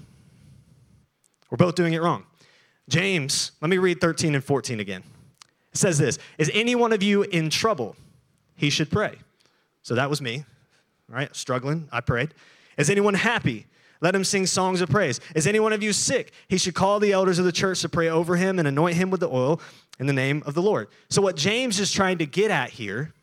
We're 1.51 1.57
both 1.57 1.75
doing 1.75 1.95
it 1.95 2.03
wrong. 2.03 2.27
James, 2.87 3.53
let 3.63 3.71
me 3.71 3.79
read 3.79 3.99
13 3.99 4.35
and 4.35 4.45
14 4.45 4.79
again. 4.79 5.03
It 5.73 5.79
says 5.79 5.97
this 5.97 6.19
Is 6.37 6.51
any 6.53 6.75
one 6.75 6.93
of 6.93 7.03
you 7.03 7.23
in 7.23 7.49
trouble? 7.49 7.97
He 8.55 8.69
should 8.69 8.91
pray. 8.91 9.17
So 9.81 9.95
that 9.95 10.11
was 10.11 10.21
me, 10.21 10.45
right? 11.09 11.35
Struggling, 11.35 11.89
I 11.91 12.03
prayed. 12.03 12.35
Is 12.77 12.91
anyone 12.91 13.15
happy? 13.15 13.67
Let 14.03 14.15
him 14.15 14.25
sing 14.25 14.47
songs 14.47 14.81
of 14.81 14.91
praise. 14.91 15.21
Is 15.35 15.47
any 15.47 15.61
one 15.61 15.73
of 15.73 15.83
you 15.83 15.93
sick? 15.93 16.33
He 16.49 16.59
should 16.59 16.75
call 16.75 17.01
the 17.01 17.13
elders 17.13 17.39
of 17.39 17.45
the 17.45 17.53
church 17.53 17.81
to 17.83 17.89
pray 17.89 18.09
over 18.09 18.37
him 18.37 18.59
and 18.59 18.69
anoint 18.69 18.97
him 18.97 19.11
with 19.11 19.21
the 19.21 19.29
oil 19.29 19.61
in 20.03 20.07
the 20.09 20.13
name 20.13 20.43
of 20.45 20.55
the 20.55 20.63
Lord. 20.63 20.89
So, 21.09 21.23
what 21.23 21.37
James 21.37 21.79
is 21.79 21.93
trying 21.93 22.19
to 22.19 22.27
get 22.27 22.51
at 22.51 22.71
here 22.71 23.15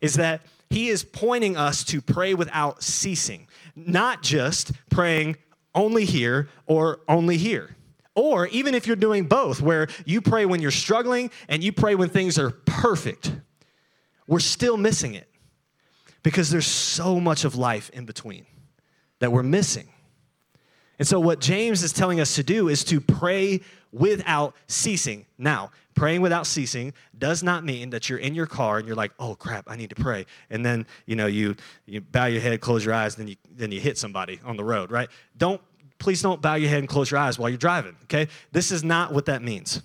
is 0.00 0.14
that 0.14 0.40
he 0.70 0.88
is 0.88 1.04
pointing 1.04 1.58
us 1.58 1.84
to 1.84 2.00
pray 2.00 2.32
without 2.32 2.82
ceasing, 2.82 3.48
not 3.76 4.22
just 4.22 4.72
praying 4.88 5.36
only 5.74 6.06
here 6.06 6.48
or 6.66 7.00
only 7.06 7.36
here. 7.36 7.76
Or 8.14 8.46
even 8.46 8.74
if 8.74 8.86
you're 8.86 8.96
doing 8.96 9.26
both, 9.26 9.60
where 9.60 9.88
you 10.06 10.22
pray 10.22 10.46
when 10.46 10.62
you're 10.62 10.70
struggling 10.70 11.30
and 11.48 11.62
you 11.62 11.70
pray 11.70 11.94
when 11.94 12.08
things 12.08 12.38
are 12.38 12.50
perfect, 12.50 13.32
we're 14.26 14.40
still 14.40 14.78
missing 14.78 15.14
it 15.14 15.28
because 16.22 16.48
there's 16.48 16.66
so 16.66 17.20
much 17.20 17.44
of 17.44 17.56
life 17.56 17.90
in 17.90 18.06
between 18.06 18.46
that 19.18 19.30
we're 19.30 19.42
missing. 19.42 19.88
And 20.98 21.06
so, 21.06 21.20
what 21.20 21.40
James 21.40 21.82
is 21.82 21.92
telling 21.92 22.20
us 22.20 22.36
to 22.36 22.42
do 22.42 22.68
is 22.68 22.84
to 22.84 23.02
pray 23.02 23.60
without 23.92 24.56
ceasing. 24.66 25.26
Now, 25.36 25.70
praying 26.02 26.20
without 26.20 26.48
ceasing 26.48 26.92
does 27.16 27.44
not 27.44 27.64
mean 27.64 27.90
that 27.90 28.08
you're 28.08 28.18
in 28.18 28.34
your 28.34 28.44
car 28.44 28.78
and 28.78 28.88
you're 28.88 28.96
like, 28.96 29.12
oh 29.20 29.36
crap, 29.36 29.70
I 29.70 29.76
need 29.76 29.88
to 29.90 29.94
pray. 29.94 30.26
And 30.50 30.66
then, 30.66 30.84
you 31.06 31.14
know, 31.14 31.26
you, 31.26 31.54
you 31.86 32.00
bow 32.00 32.24
your 32.24 32.40
head, 32.40 32.60
close 32.60 32.84
your 32.84 32.92
eyes, 32.92 33.14
then 33.14 33.28
you, 33.28 33.36
then 33.48 33.70
you 33.70 33.78
hit 33.78 33.96
somebody 33.96 34.40
on 34.44 34.56
the 34.56 34.64
road, 34.64 34.90
right? 34.90 35.08
Don't, 35.36 35.60
please 36.00 36.20
don't 36.20 36.42
bow 36.42 36.56
your 36.56 36.68
head 36.70 36.80
and 36.80 36.88
close 36.88 37.08
your 37.12 37.20
eyes 37.20 37.38
while 37.38 37.48
you're 37.50 37.56
driving, 37.56 37.94
okay? 38.02 38.26
This 38.50 38.72
is 38.72 38.82
not 38.82 39.14
what 39.14 39.26
that 39.26 39.42
means. 39.42 39.80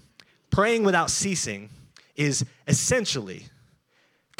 Praying 0.50 0.84
without 0.84 1.12
ceasing 1.12 1.70
is 2.16 2.44
essentially 2.68 3.46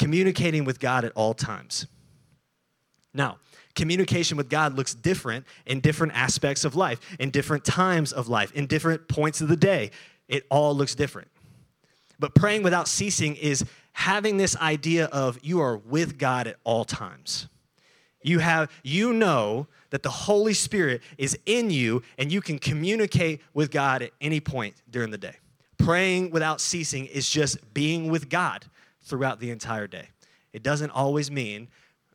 communicating 0.00 0.64
with 0.64 0.80
God 0.80 1.04
at 1.04 1.12
all 1.14 1.32
times. 1.32 1.86
Now, 3.14 3.38
communication 3.76 4.36
with 4.36 4.50
God 4.50 4.74
looks 4.74 4.94
different 4.94 5.46
in 5.64 5.78
different 5.78 6.12
aspects 6.16 6.64
of 6.64 6.74
life, 6.74 6.98
in 7.20 7.30
different 7.30 7.64
times 7.64 8.12
of 8.12 8.26
life, 8.26 8.50
in 8.50 8.66
different 8.66 9.06
points 9.06 9.40
of 9.40 9.46
the 9.46 9.56
day. 9.56 9.92
It 10.26 10.44
all 10.50 10.74
looks 10.74 10.96
different. 10.96 11.28
But 12.18 12.34
praying 12.34 12.62
without 12.62 12.88
ceasing 12.88 13.36
is 13.36 13.64
having 13.92 14.36
this 14.36 14.56
idea 14.56 15.06
of 15.06 15.38
you 15.42 15.60
are 15.60 15.76
with 15.76 16.18
God 16.18 16.46
at 16.46 16.56
all 16.64 16.84
times. 16.84 17.48
You 18.22 18.40
have 18.40 18.70
you 18.82 19.12
know 19.12 19.68
that 19.90 20.02
the 20.02 20.10
Holy 20.10 20.54
Spirit 20.54 21.02
is 21.16 21.38
in 21.46 21.70
you 21.70 22.02
and 22.18 22.30
you 22.30 22.40
can 22.40 22.58
communicate 22.58 23.40
with 23.54 23.70
God 23.70 24.02
at 24.02 24.10
any 24.20 24.40
point 24.40 24.74
during 24.90 25.10
the 25.10 25.18
day. 25.18 25.36
Praying 25.78 26.30
without 26.30 26.60
ceasing 26.60 27.06
is 27.06 27.28
just 27.30 27.72
being 27.72 28.10
with 28.10 28.28
God 28.28 28.66
throughout 29.02 29.40
the 29.40 29.50
entire 29.50 29.86
day. 29.86 30.08
It 30.52 30.62
doesn't 30.62 30.90
always 30.90 31.30
mean 31.30 31.68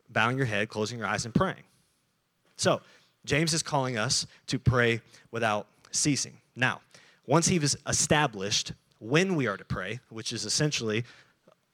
bowing 0.10 0.38
your 0.38 0.46
head, 0.46 0.70
closing 0.70 1.00
your 1.00 1.08
eyes, 1.08 1.26
and 1.26 1.34
praying. 1.34 1.64
So, 2.58 2.82
James 3.26 3.54
is 3.54 3.64
calling 3.64 3.98
us 3.98 4.28
to 4.48 4.60
pray 4.60 5.02
without 5.32 5.68
ceasing. 5.92 6.38
Now, 6.56 6.82
once 7.26 7.48
he 7.48 7.58
was 7.58 7.78
established 7.88 8.74
when 9.04 9.36
we 9.36 9.48
are 9.48 9.58
to 9.58 9.66
pray, 9.66 10.00
which 10.10 10.32
is 10.32 10.46
essentially 10.46 11.04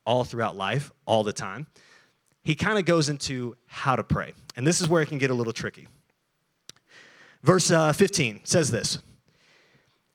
all 0.05 0.23
throughout 0.23 0.55
life, 0.55 0.91
all 1.05 1.23
the 1.23 1.33
time, 1.33 1.67
he 2.41 2.55
kind 2.55 2.79
of 2.79 2.85
goes 2.85 3.07
into 3.07 3.55
how 3.67 3.95
to 3.95 4.03
pray. 4.03 4.33
And 4.55 4.65
this 4.65 4.81
is 4.81 4.89
where 4.89 5.03
it 5.03 5.09
can 5.09 5.19
get 5.19 5.29
a 5.29 5.35
little 5.35 5.53
tricky. 5.53 5.87
Verse 7.43 7.69
uh, 7.69 7.93
15 7.93 8.41
says 8.43 8.71
this 8.71 8.99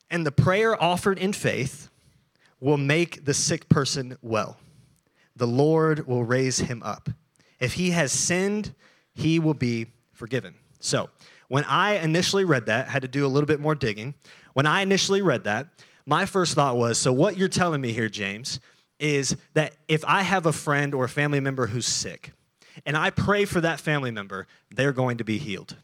And 0.09 0.25
the 0.25 0.31
prayer 0.31 0.81
offered 0.81 1.17
in 1.17 1.31
faith 1.31 1.89
will 2.59 2.77
make 2.77 3.23
the 3.23 3.33
sick 3.33 3.69
person 3.69 4.17
well. 4.21 4.57
The 5.37 5.47
Lord 5.47 6.07
will 6.07 6.23
raise 6.23 6.59
him 6.59 6.83
up. 6.83 7.09
If 7.59 7.73
he 7.73 7.91
has 7.91 8.11
sinned, 8.11 8.73
he 9.13 9.39
will 9.39 9.53
be 9.53 9.87
forgiven. 10.13 10.55
So, 10.79 11.09
when 11.47 11.63
I 11.65 11.97
initially 11.97 12.43
read 12.43 12.65
that, 12.65 12.87
had 12.87 13.03
to 13.03 13.07
do 13.07 13.25
a 13.25 13.29
little 13.29 13.47
bit 13.47 13.59
more 13.59 13.75
digging. 13.75 14.15
When 14.53 14.65
I 14.65 14.81
initially 14.81 15.21
read 15.21 15.43
that, 15.43 15.67
my 16.05 16.25
first 16.25 16.53
thought 16.53 16.77
was 16.77 16.97
so, 16.97 17.11
what 17.11 17.37
you're 17.37 17.47
telling 17.47 17.81
me 17.81 17.91
here, 17.91 18.09
James, 18.09 18.59
is 18.99 19.35
that 19.53 19.75
if 19.87 20.03
I 20.05 20.21
have 20.21 20.45
a 20.45 20.53
friend 20.53 20.93
or 20.93 21.05
a 21.05 21.09
family 21.09 21.39
member 21.39 21.67
who's 21.67 21.85
sick, 21.85 22.31
and 22.85 22.95
I 22.95 23.09
pray 23.09 23.45
for 23.45 23.61
that 23.61 23.79
family 23.79 24.11
member, 24.11 24.47
they're 24.73 24.93
going 24.93 25.17
to 25.17 25.23
be 25.23 25.37
healed. 25.37 25.75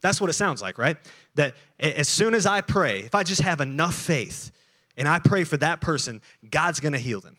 That's 0.00 0.20
what 0.20 0.30
it 0.30 0.34
sounds 0.34 0.62
like, 0.62 0.78
right? 0.78 0.96
That 1.34 1.54
as 1.80 2.08
soon 2.08 2.34
as 2.34 2.46
I 2.46 2.60
pray, 2.60 3.00
if 3.00 3.14
I 3.14 3.24
just 3.24 3.42
have 3.42 3.60
enough 3.60 3.94
faith 3.94 4.52
and 4.96 5.08
I 5.08 5.18
pray 5.18 5.44
for 5.44 5.56
that 5.56 5.80
person, 5.80 6.22
God's 6.48 6.80
going 6.80 6.92
to 6.92 6.98
heal 6.98 7.20
them. 7.20 7.36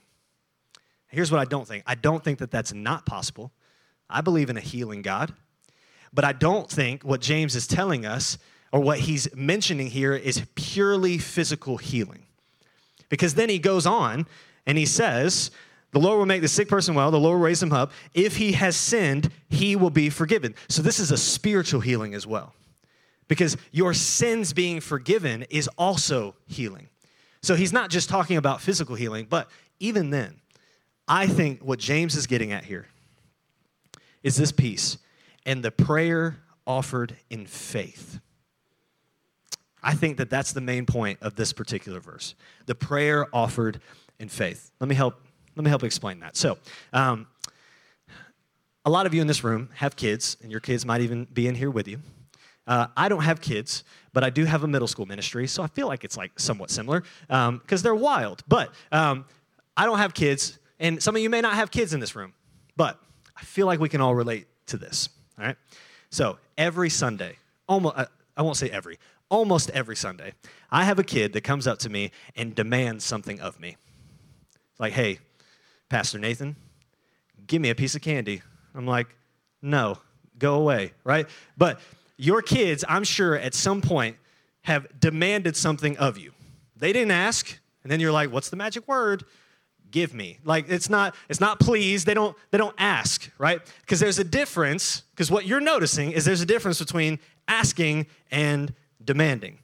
Here's 1.08 1.32
what 1.32 1.40
I 1.40 1.46
don't 1.46 1.68
think 1.68 1.84
I 1.88 1.96
don't 1.96 2.24
think 2.24 2.40
that 2.40 2.52
that's 2.52 2.74
not 2.74 3.06
possible. 3.06 3.52
I 4.10 4.22
believe 4.22 4.50
in 4.50 4.58
a 4.58 4.62
healing 4.62 5.02
God. 5.02 5.34
But 6.12 6.26
I 6.26 6.34
don't 6.34 6.70
think 6.70 7.04
what 7.04 7.22
James 7.22 7.56
is 7.56 7.68
telling 7.68 8.06
us 8.06 8.38
or 8.72 8.80
what 8.80 9.00
he's 9.00 9.34
mentioning 9.36 9.88
here 9.88 10.14
is 10.16 10.44
purely 10.56 11.18
physical 11.18 11.78
healing. 11.78 12.24
Because 13.10 13.34
then 13.34 13.50
he 13.50 13.60
goes 13.60 13.86
on 13.86 14.28
and 14.66 14.78
he 14.78 14.86
says, 14.86 15.52
the 15.92 16.00
Lord 16.00 16.20
will 16.20 16.26
make 16.26 16.42
the 16.42 16.48
sick 16.48 16.70
person 16.70 16.94
well, 16.94 17.10
the 17.10 17.20
Lord 17.20 17.38
will 17.38 17.46
raise 17.46 17.64
him 17.64 17.74
up. 17.74 17.92
If 18.14 18.38
he 18.38 18.52
has 18.52 18.76
sinned, 18.76 19.32
he 19.50 19.76
will 19.76 19.90
be 19.90 20.10
forgiven. 20.10 20.54
So 20.68 20.82
this 20.82 21.00
is 21.00 21.12
a 21.12 21.18
spiritual 21.18 21.82
healing 21.82 22.14
as 22.14 22.28
well. 22.28 22.54
Because 23.28 23.58
your 23.72 23.94
sins 23.94 24.54
being 24.54 24.80
forgiven 24.82 25.46
is 25.50 25.68
also 25.78 26.36
healing. 26.48 26.90
So 27.42 27.56
he's 27.56 27.74
not 27.74 27.90
just 27.90 28.10
talking 28.10 28.38
about 28.38 28.62
physical 28.62 28.96
healing, 28.96 29.28
but 29.30 29.50
even 29.80 30.10
then, 30.10 30.42
I 31.08 31.26
think 31.26 31.62
what 31.62 31.80
James 31.80 32.16
is 32.16 32.28
getting 32.28 32.52
at 32.52 32.66
here 32.66 32.88
is 34.22 34.36
this 34.36 34.52
piece 34.52 34.98
and 35.46 35.64
the 35.64 35.72
prayer 35.72 36.38
offered 36.68 37.16
in 37.30 37.48
faith. 37.48 38.20
I 39.82 39.94
think 39.94 40.18
that 40.18 40.30
that's 40.30 40.52
the 40.52 40.62
main 40.62 40.86
point 40.86 41.20
of 41.22 41.36
this 41.36 41.54
particular 41.54 42.00
verse. 42.00 42.36
The 42.66 42.76
prayer 42.76 43.28
offered 43.34 43.82
in 44.20 44.30
faith. 44.30 44.72
Let 44.80 44.90
me 44.90 44.96
help 44.96 45.22
let 45.56 45.64
me 45.64 45.70
help 45.70 45.84
explain 45.84 46.22
that. 46.22 46.38
So, 46.38 46.58
um, 46.94 47.28
a 48.86 48.90
lot 48.90 49.06
of 49.06 49.14
you 49.14 49.20
in 49.20 49.28
this 49.28 49.44
room 49.44 49.70
have 49.76 49.96
kids, 49.96 50.38
and 50.42 50.52
your 50.52 50.62
kids 50.62 50.86
might 50.86 51.02
even 51.02 51.26
be 51.26 51.48
in 51.48 51.56
here 51.56 51.70
with 51.70 51.88
you. 51.88 52.00
Uh, 52.66 52.88
I 52.96 53.10
don't 53.10 53.24
have 53.24 53.42
kids, 53.42 53.84
but 54.14 54.24
I 54.24 54.30
do 54.30 54.46
have 54.46 54.64
a 54.64 54.68
middle 54.68 54.88
school 54.88 55.06
ministry, 55.06 55.48
so 55.48 55.62
I 55.62 55.68
feel 55.68 55.88
like 55.88 56.04
it's 56.04 56.16
like 56.16 56.40
somewhat 56.40 56.72
similar 56.72 57.02
because 57.28 57.50
um, 57.50 57.62
they're 57.68 57.96
wild. 57.96 58.44
But 58.48 58.74
um, 58.92 59.26
I 59.76 59.86
don't 59.86 59.98
have 59.98 60.14
kids, 60.14 60.60
and 60.80 61.02
some 61.02 61.16
of 61.16 61.22
you 61.22 61.30
may 61.30 61.42
not 61.42 61.56
have 61.56 61.72
kids 61.72 61.94
in 61.94 62.00
this 62.00 62.16
room, 62.16 62.34
but 62.78 62.98
I 63.36 63.42
feel 63.42 63.66
like 63.66 63.80
we 63.80 63.90
can 63.90 64.02
all 64.02 64.16
relate 64.16 64.48
to 64.68 64.78
this. 64.78 65.10
All 65.38 65.46
right. 65.46 65.58
So 66.10 66.38
every 66.58 66.90
Sunday, 66.90 67.38
almost 67.68 67.98
uh, 67.98 68.06
I 68.38 68.44
won't 68.44 68.58
say 68.58 68.70
every, 68.70 68.98
almost 69.30 69.70
every 69.72 69.96
Sunday, 69.96 70.34
I 70.72 70.84
have 70.84 71.00
a 71.00 71.04
kid 71.04 71.34
that 71.34 71.42
comes 71.42 71.68
up 71.68 71.80
to 71.80 71.90
me 71.90 72.12
and 72.36 72.54
demands 72.54 73.06
something 73.06 73.40
of 73.40 73.60
me. 73.60 73.78
Like, 74.80 74.94
hey, 74.94 75.20
Pastor 75.90 76.20
Nathan, 76.20 76.56
give 77.48 77.62
me 77.62 77.70
a 77.70 77.76
piece 77.76 77.96
of 77.96 78.02
candy. 78.02 78.42
I'm 78.76 78.86
like, 78.86 79.08
no, 79.62 79.98
go 80.38 80.56
away, 80.56 80.94
right? 81.04 81.28
But 81.58 81.80
your 82.18 82.42
kids, 82.42 82.84
I'm 82.88 83.04
sure 83.04 83.36
at 83.36 83.54
some 83.54 83.82
point 83.82 84.18
have 84.64 84.88
demanded 85.00 85.56
something 85.56 85.98
of 85.98 86.18
you. 86.18 86.32
They 86.76 86.94
didn't 86.94 87.12
ask, 87.12 87.60
and 87.84 87.92
then 87.92 88.00
you're 88.00 88.12
like, 88.12 88.32
what's 88.32 88.50
the 88.50 88.56
magic 88.56 88.88
word? 88.88 89.26
Give 89.92 90.14
me. 90.14 90.38
Like 90.44 90.70
it's 90.70 90.90
not 90.90 91.16
it's 91.30 91.40
not 91.40 91.60
please. 91.60 92.06
They 92.06 92.14
don't 92.14 92.38
they 92.52 92.58
don't 92.60 92.76
ask, 92.78 93.32
right? 93.40 93.60
Because 93.82 94.00
there's 94.00 94.20
a 94.20 94.24
difference 94.24 95.02
because 95.12 95.32
what 95.32 95.48
you're 95.48 95.60
noticing 95.60 96.12
is 96.12 96.26
there's 96.26 96.42
a 96.42 96.46
difference 96.46 96.78
between 96.78 97.18
asking 97.48 98.06
and 98.30 98.72
demanding. 99.04 99.60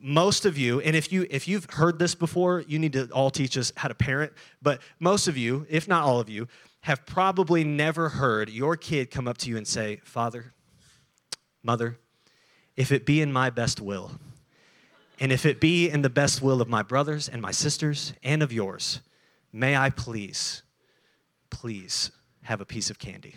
Most 0.00 0.44
of 0.44 0.56
you, 0.56 0.80
and 0.80 0.94
if 0.94 1.12
you 1.12 1.26
if 1.28 1.48
you've 1.48 1.68
heard 1.70 1.98
this 1.98 2.14
before, 2.14 2.60
you 2.68 2.78
need 2.78 2.92
to 2.92 3.08
all 3.10 3.30
teach 3.30 3.58
us 3.58 3.72
how 3.76 3.88
to 3.88 3.94
parent, 3.94 4.32
but 4.62 4.80
most 5.00 5.26
of 5.26 5.36
you, 5.36 5.66
if 5.68 5.88
not 5.88 6.04
all 6.04 6.20
of 6.20 6.28
you, 6.28 6.46
have 6.82 7.04
probably 7.04 7.64
never 7.64 8.08
heard 8.08 8.48
your 8.48 8.76
kid 8.76 9.10
come 9.10 9.26
up 9.26 9.38
to 9.38 9.50
you 9.50 9.56
and 9.56 9.66
say, 9.66 10.00
"Father, 10.04 10.52
Mother, 11.64 11.98
if 12.76 12.92
it 12.92 13.04
be 13.04 13.20
in 13.20 13.32
my 13.32 13.50
best 13.50 13.80
will, 13.80 14.12
and 15.18 15.32
if 15.32 15.44
it 15.44 15.60
be 15.60 15.90
in 15.90 16.02
the 16.02 16.10
best 16.10 16.40
will 16.40 16.60
of 16.60 16.68
my 16.68 16.82
brothers 16.82 17.28
and 17.28 17.42
my 17.42 17.50
sisters 17.50 18.12
and 18.22 18.40
of 18.40 18.52
yours, 18.52 19.00
may 19.52 19.76
I 19.76 19.90
please, 19.90 20.62
please 21.50 22.12
have 22.42 22.60
a 22.60 22.64
piece 22.64 22.88
of 22.88 23.00
candy. 23.00 23.34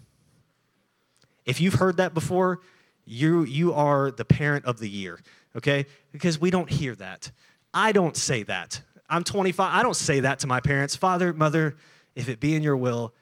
If 1.46 1.60
you've 1.60 1.74
heard 1.74 1.98
that 1.98 2.14
before, 2.14 2.60
you, 3.06 3.44
you 3.44 3.74
are 3.74 4.12
the 4.12 4.26
parent 4.26 4.66
of 4.66 4.80
the 4.80 4.90
year, 4.90 5.20
okay? 5.56 5.86
Because 6.12 6.40
we 6.40 6.52
don't 6.52 6.70
hear 6.70 6.96
that. 6.96 7.32
I 7.74 7.92
don't 7.92 8.16
say 8.16 8.44
that. 8.44 8.82
I'm 9.10 9.24
25. 9.24 9.74
I 9.74 9.84
don't 9.84 9.96
say 9.96 10.22
that 10.22 10.40
to 10.40 10.48
my 10.48 10.60
parents. 10.60 10.96
Father, 10.96 11.34
mother, 11.34 11.76
if 12.16 12.30
it 12.30 12.40
be 12.40 12.56
in 12.56 12.64
your 12.64 12.78
will, 12.78 13.14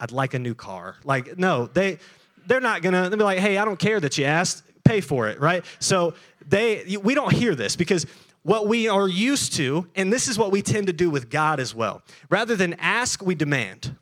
I'd 0.00 0.12
like 0.12 0.34
a 0.34 0.38
new 0.38 0.54
car. 0.54 0.96
Like, 1.04 1.38
no, 1.38 1.66
they 1.66 1.98
they're 2.46 2.60
not 2.60 2.82
gonna 2.82 3.08
they'll 3.08 3.18
be 3.18 3.24
like, 3.24 3.38
hey, 3.38 3.58
I 3.58 3.64
don't 3.64 3.78
care 3.78 4.00
that 4.00 4.18
you 4.18 4.24
asked, 4.24 4.62
pay 4.84 5.00
for 5.00 5.28
it, 5.28 5.40
right? 5.40 5.64
So 5.78 6.14
they 6.46 6.96
we 7.02 7.14
don't 7.14 7.32
hear 7.32 7.54
this 7.54 7.76
because 7.76 8.06
what 8.42 8.68
we 8.68 8.88
are 8.88 9.08
used 9.08 9.54
to, 9.54 9.88
and 9.96 10.12
this 10.12 10.28
is 10.28 10.38
what 10.38 10.52
we 10.52 10.62
tend 10.62 10.86
to 10.86 10.92
do 10.92 11.10
with 11.10 11.28
God 11.30 11.58
as 11.58 11.74
well. 11.74 12.02
Rather 12.30 12.54
than 12.54 12.74
ask, 12.74 13.20
we 13.20 13.34
demand. 13.34 13.96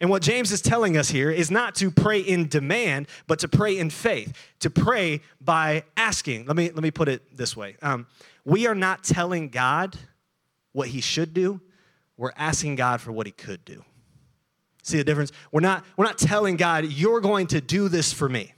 And 0.00 0.10
what 0.10 0.22
James 0.22 0.52
is 0.52 0.60
telling 0.60 0.96
us 0.96 1.08
here 1.08 1.30
is 1.30 1.50
not 1.50 1.74
to 1.76 1.90
pray 1.90 2.20
in 2.20 2.48
demand, 2.48 3.08
but 3.26 3.38
to 3.38 3.48
pray 3.48 3.78
in 3.78 3.88
faith, 3.88 4.36
to 4.60 4.68
pray 4.68 5.22
by 5.40 5.84
asking. 5.96 6.46
Let 6.46 6.56
me, 6.56 6.70
let 6.70 6.82
me 6.82 6.90
put 6.90 7.08
it 7.08 7.36
this 7.36 7.56
way 7.56 7.76
um, 7.80 8.06
We 8.44 8.66
are 8.66 8.74
not 8.74 9.04
telling 9.04 9.48
God 9.48 9.96
what 10.72 10.88
he 10.88 11.00
should 11.00 11.32
do, 11.32 11.60
we're 12.18 12.32
asking 12.36 12.76
God 12.76 13.00
for 13.00 13.12
what 13.12 13.26
he 13.26 13.32
could 13.32 13.64
do. 13.64 13.82
See 14.82 14.98
the 14.98 15.04
difference? 15.04 15.32
We're 15.50 15.60
not, 15.60 15.84
we're 15.96 16.04
not 16.04 16.18
telling 16.18 16.56
God, 16.56 16.84
you're 16.84 17.20
going 17.20 17.46
to 17.48 17.60
do 17.60 17.88
this 17.88 18.12
for 18.12 18.28
me. 18.28 18.52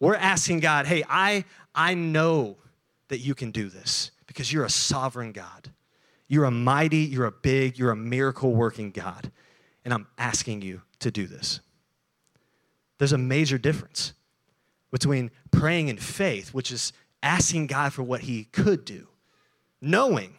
We're 0.00 0.16
asking 0.16 0.60
God, 0.60 0.86
hey, 0.86 1.04
I, 1.08 1.44
I 1.74 1.94
know 1.94 2.56
that 3.08 3.18
you 3.18 3.34
can 3.34 3.50
do 3.50 3.68
this 3.68 4.10
because 4.26 4.52
you're 4.52 4.64
a 4.64 4.70
sovereign 4.70 5.32
God. 5.32 5.70
You're 6.26 6.44
a 6.44 6.50
mighty, 6.50 7.04
you're 7.04 7.26
a 7.26 7.32
big, 7.32 7.78
you're 7.78 7.90
a 7.90 7.96
miracle 7.96 8.54
working 8.54 8.90
God. 8.90 9.30
And 9.84 9.92
I'm 9.92 10.06
asking 10.18 10.62
you 10.62 10.82
to 11.00 11.10
do 11.10 11.26
this. 11.26 11.60
There's 12.98 13.12
a 13.12 13.18
major 13.18 13.58
difference 13.58 14.12
between 14.90 15.30
praying 15.50 15.88
in 15.88 15.96
faith, 15.96 16.54
which 16.54 16.70
is 16.70 16.92
asking 17.22 17.66
God 17.66 17.92
for 17.92 18.02
what 18.02 18.20
He 18.22 18.44
could 18.44 18.84
do, 18.84 19.08
knowing, 19.80 20.34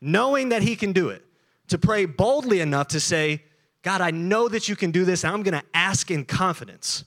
knowing 0.00 0.50
that 0.50 0.62
He 0.62 0.76
can 0.76 0.92
do 0.92 1.08
it, 1.08 1.24
to 1.68 1.78
pray 1.78 2.04
boldly 2.04 2.60
enough 2.60 2.88
to 2.88 3.00
say, 3.00 3.42
God, 3.82 4.00
I 4.00 4.10
know 4.10 4.48
that 4.48 4.68
you 4.68 4.76
can 4.76 4.90
do 4.90 5.04
this, 5.04 5.24
and 5.24 5.32
I'm 5.32 5.42
to 5.42 5.62
ask 5.74 6.10
in 6.10 6.24
confidence. 6.24 7.04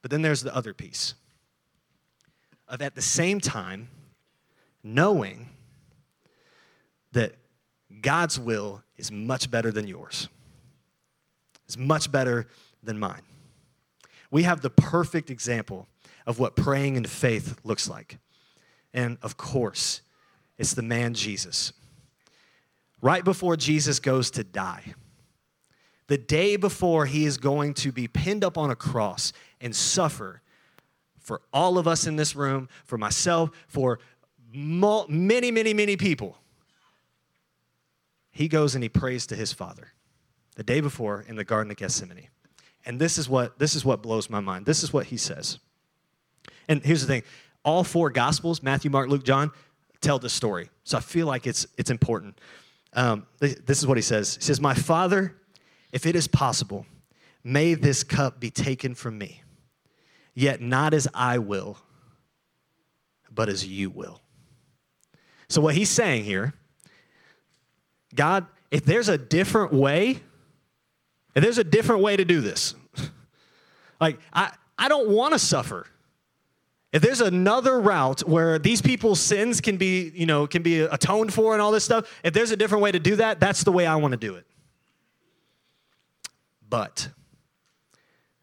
But 0.00 0.10
then 0.10 0.22
there's 0.22 0.42
the 0.42 0.54
other 0.54 0.74
piece 0.74 1.14
of 2.68 2.82
at 2.82 2.94
the 2.94 3.02
same 3.02 3.40
time 3.40 3.88
knowing 4.82 5.50
that 7.12 7.34
God's 8.00 8.38
will 8.38 8.82
is 8.96 9.12
much 9.12 9.50
better 9.50 9.70
than 9.70 9.86
yours, 9.86 10.28
it's 11.64 11.76
much 11.76 12.10
better 12.10 12.46
than 12.82 12.98
mine. 12.98 13.22
We 14.30 14.44
have 14.44 14.62
the 14.62 14.70
perfect 14.70 15.30
example 15.30 15.88
of 16.26 16.38
what 16.38 16.56
praying 16.56 16.96
in 16.96 17.04
faith 17.04 17.58
looks 17.64 17.88
like. 17.88 18.18
And 18.94 19.18
of 19.22 19.36
course, 19.36 20.00
it's 20.58 20.74
the 20.74 20.82
man 20.82 21.14
Jesus. 21.14 21.72
Right 23.02 23.24
before 23.24 23.56
Jesus 23.56 23.98
goes 23.98 24.30
to 24.32 24.44
die, 24.44 24.94
the 26.06 26.18
day 26.18 26.56
before 26.56 27.06
he 27.06 27.24
is 27.24 27.36
going 27.36 27.74
to 27.74 27.92
be 27.92 28.08
pinned 28.08 28.44
up 28.44 28.56
on 28.56 28.70
a 28.70 28.76
cross 28.76 29.32
and 29.60 29.74
suffer 29.74 30.40
for 31.18 31.40
all 31.52 31.78
of 31.78 31.86
us 31.86 32.06
in 32.06 32.16
this 32.16 32.34
room, 32.34 32.68
for 32.84 32.98
myself, 32.98 33.50
for 33.68 33.98
many, 34.52 35.50
many, 35.50 35.72
many 35.72 35.96
people, 35.96 36.36
he 38.32 38.48
goes 38.48 38.74
and 38.74 38.82
he 38.82 38.88
prays 38.88 39.26
to 39.26 39.36
his 39.36 39.52
father 39.52 39.92
the 40.56 40.62
day 40.62 40.80
before 40.80 41.24
in 41.28 41.36
the 41.36 41.44
Garden 41.44 41.70
of 41.70 41.76
Gethsemane. 41.76 42.28
And 42.84 43.00
this 43.00 43.16
is 43.18 43.28
what, 43.28 43.58
this 43.58 43.76
is 43.76 43.84
what 43.84 44.02
blows 44.02 44.28
my 44.28 44.40
mind. 44.40 44.66
This 44.66 44.82
is 44.82 44.92
what 44.92 45.06
he 45.06 45.16
says. 45.16 45.58
And 46.68 46.82
here's 46.84 47.02
the 47.02 47.06
thing 47.06 47.22
all 47.64 47.84
four 47.84 48.10
Gospels, 48.10 48.62
Matthew, 48.62 48.90
Mark, 48.90 49.08
Luke, 49.08 49.24
John, 49.24 49.52
tell 50.00 50.18
this 50.18 50.32
story. 50.32 50.70
So 50.84 50.98
I 50.98 51.00
feel 51.00 51.26
like 51.26 51.46
it's, 51.46 51.66
it's 51.78 51.90
important. 51.90 52.38
Um, 52.94 53.26
this 53.38 53.78
is 53.78 53.86
what 53.86 53.96
he 53.96 54.02
says 54.02 54.36
He 54.36 54.42
says, 54.42 54.60
My 54.60 54.74
Father, 54.74 55.36
if 55.92 56.06
it 56.06 56.16
is 56.16 56.26
possible, 56.26 56.86
may 57.44 57.74
this 57.74 58.02
cup 58.02 58.40
be 58.40 58.50
taken 58.50 58.94
from 58.94 59.18
me, 59.18 59.42
yet 60.34 60.60
not 60.60 60.94
as 60.94 61.06
I 61.14 61.38
will, 61.38 61.78
but 63.30 63.48
as 63.48 63.66
you 63.66 63.90
will. 63.90 64.20
So, 65.48 65.60
what 65.60 65.74
he's 65.74 65.90
saying 65.90 66.24
here, 66.24 66.54
God, 68.14 68.46
if 68.70 68.84
there's 68.84 69.08
a 69.08 69.18
different 69.18 69.72
way, 69.72 70.20
if 71.34 71.42
there's 71.42 71.58
a 71.58 71.64
different 71.64 72.02
way 72.02 72.16
to 72.16 72.24
do 72.24 72.40
this, 72.40 72.74
like, 74.00 74.18
I, 74.32 74.52
I 74.78 74.88
don't 74.88 75.08
want 75.08 75.32
to 75.32 75.38
suffer. 75.38 75.86
If 76.92 77.00
there's 77.00 77.22
another 77.22 77.80
route 77.80 78.20
where 78.28 78.58
these 78.58 78.82
people's 78.82 79.18
sins 79.18 79.62
can 79.62 79.78
be, 79.78 80.12
you 80.14 80.26
know, 80.26 80.46
can 80.46 80.62
be 80.62 80.80
atoned 80.80 81.32
for 81.32 81.54
and 81.54 81.62
all 81.62 81.72
this 81.72 81.84
stuff, 81.84 82.06
if 82.22 82.34
there's 82.34 82.50
a 82.50 82.56
different 82.56 82.82
way 82.82 82.92
to 82.92 82.98
do 82.98 83.16
that, 83.16 83.40
that's 83.40 83.64
the 83.64 83.72
way 83.72 83.86
I 83.86 83.96
want 83.96 84.12
to 84.12 84.18
do 84.18 84.34
it. 84.34 84.46
But 86.68 87.08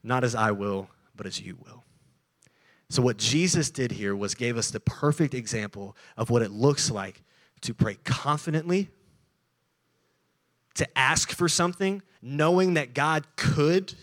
not 0.01 0.23
as 0.23 0.34
I 0.34 0.51
will, 0.51 0.89
but 1.15 1.27
as 1.27 1.39
you 1.39 1.58
will. 1.63 1.84
So, 2.89 3.03
what 3.03 3.17
Jesus 3.17 3.69
did 3.69 3.91
here 3.91 4.15
was 4.15 4.34
gave 4.34 4.58
us 4.58 4.71
the 4.71 4.79
perfect 4.79 5.36
example 5.36 5.95
of 6.17 6.32
what 6.32 6.41
it 6.41 6.49
looks 6.49 6.89
like 6.89 7.21
to 7.62 7.73
pray 7.73 7.95
confidently, 8.03 8.89
to 10.79 10.97
ask 10.97 11.31
for 11.31 11.49
something, 11.49 12.01
knowing 12.21 12.75
that 12.75 12.93
God 12.93 13.27
could 13.35 13.93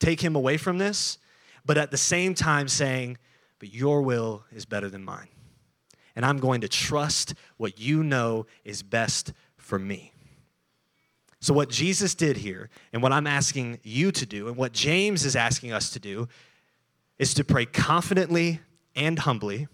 take 0.00 0.20
him 0.20 0.34
away 0.34 0.56
from 0.56 0.78
this, 0.78 1.18
but 1.64 1.78
at 1.78 1.92
the 1.92 1.96
same 1.96 2.34
time 2.34 2.66
saying, 2.66 3.16
But 3.60 3.72
your 3.72 4.02
will 4.02 4.44
is 4.52 4.66
better 4.66 4.90
than 4.90 5.04
mine. 5.04 5.28
And 6.16 6.24
I'm 6.24 6.38
going 6.38 6.62
to 6.62 6.68
trust 6.68 7.34
what 7.58 7.78
you 7.78 8.02
know 8.02 8.46
is 8.64 8.82
best 8.82 9.32
for 9.56 9.78
me. 9.78 10.12
So, 11.40 11.54
what 11.54 11.70
Jesus 11.70 12.16
did 12.16 12.38
here, 12.38 12.70
and 12.92 13.02
what 13.02 13.12
I'm 13.12 13.26
asking 13.28 13.78
you 13.84 14.10
to 14.10 14.26
do, 14.26 14.48
and 14.48 14.56
what 14.56 14.72
James 14.72 15.24
is 15.24 15.36
asking 15.36 15.72
us 15.72 15.90
to 15.90 16.00
do, 16.00 16.28
is 17.18 17.34
to 17.34 17.44
pray 17.44 17.66
confidently 17.66 18.60
and 18.96 19.18
humbly, 19.20 19.68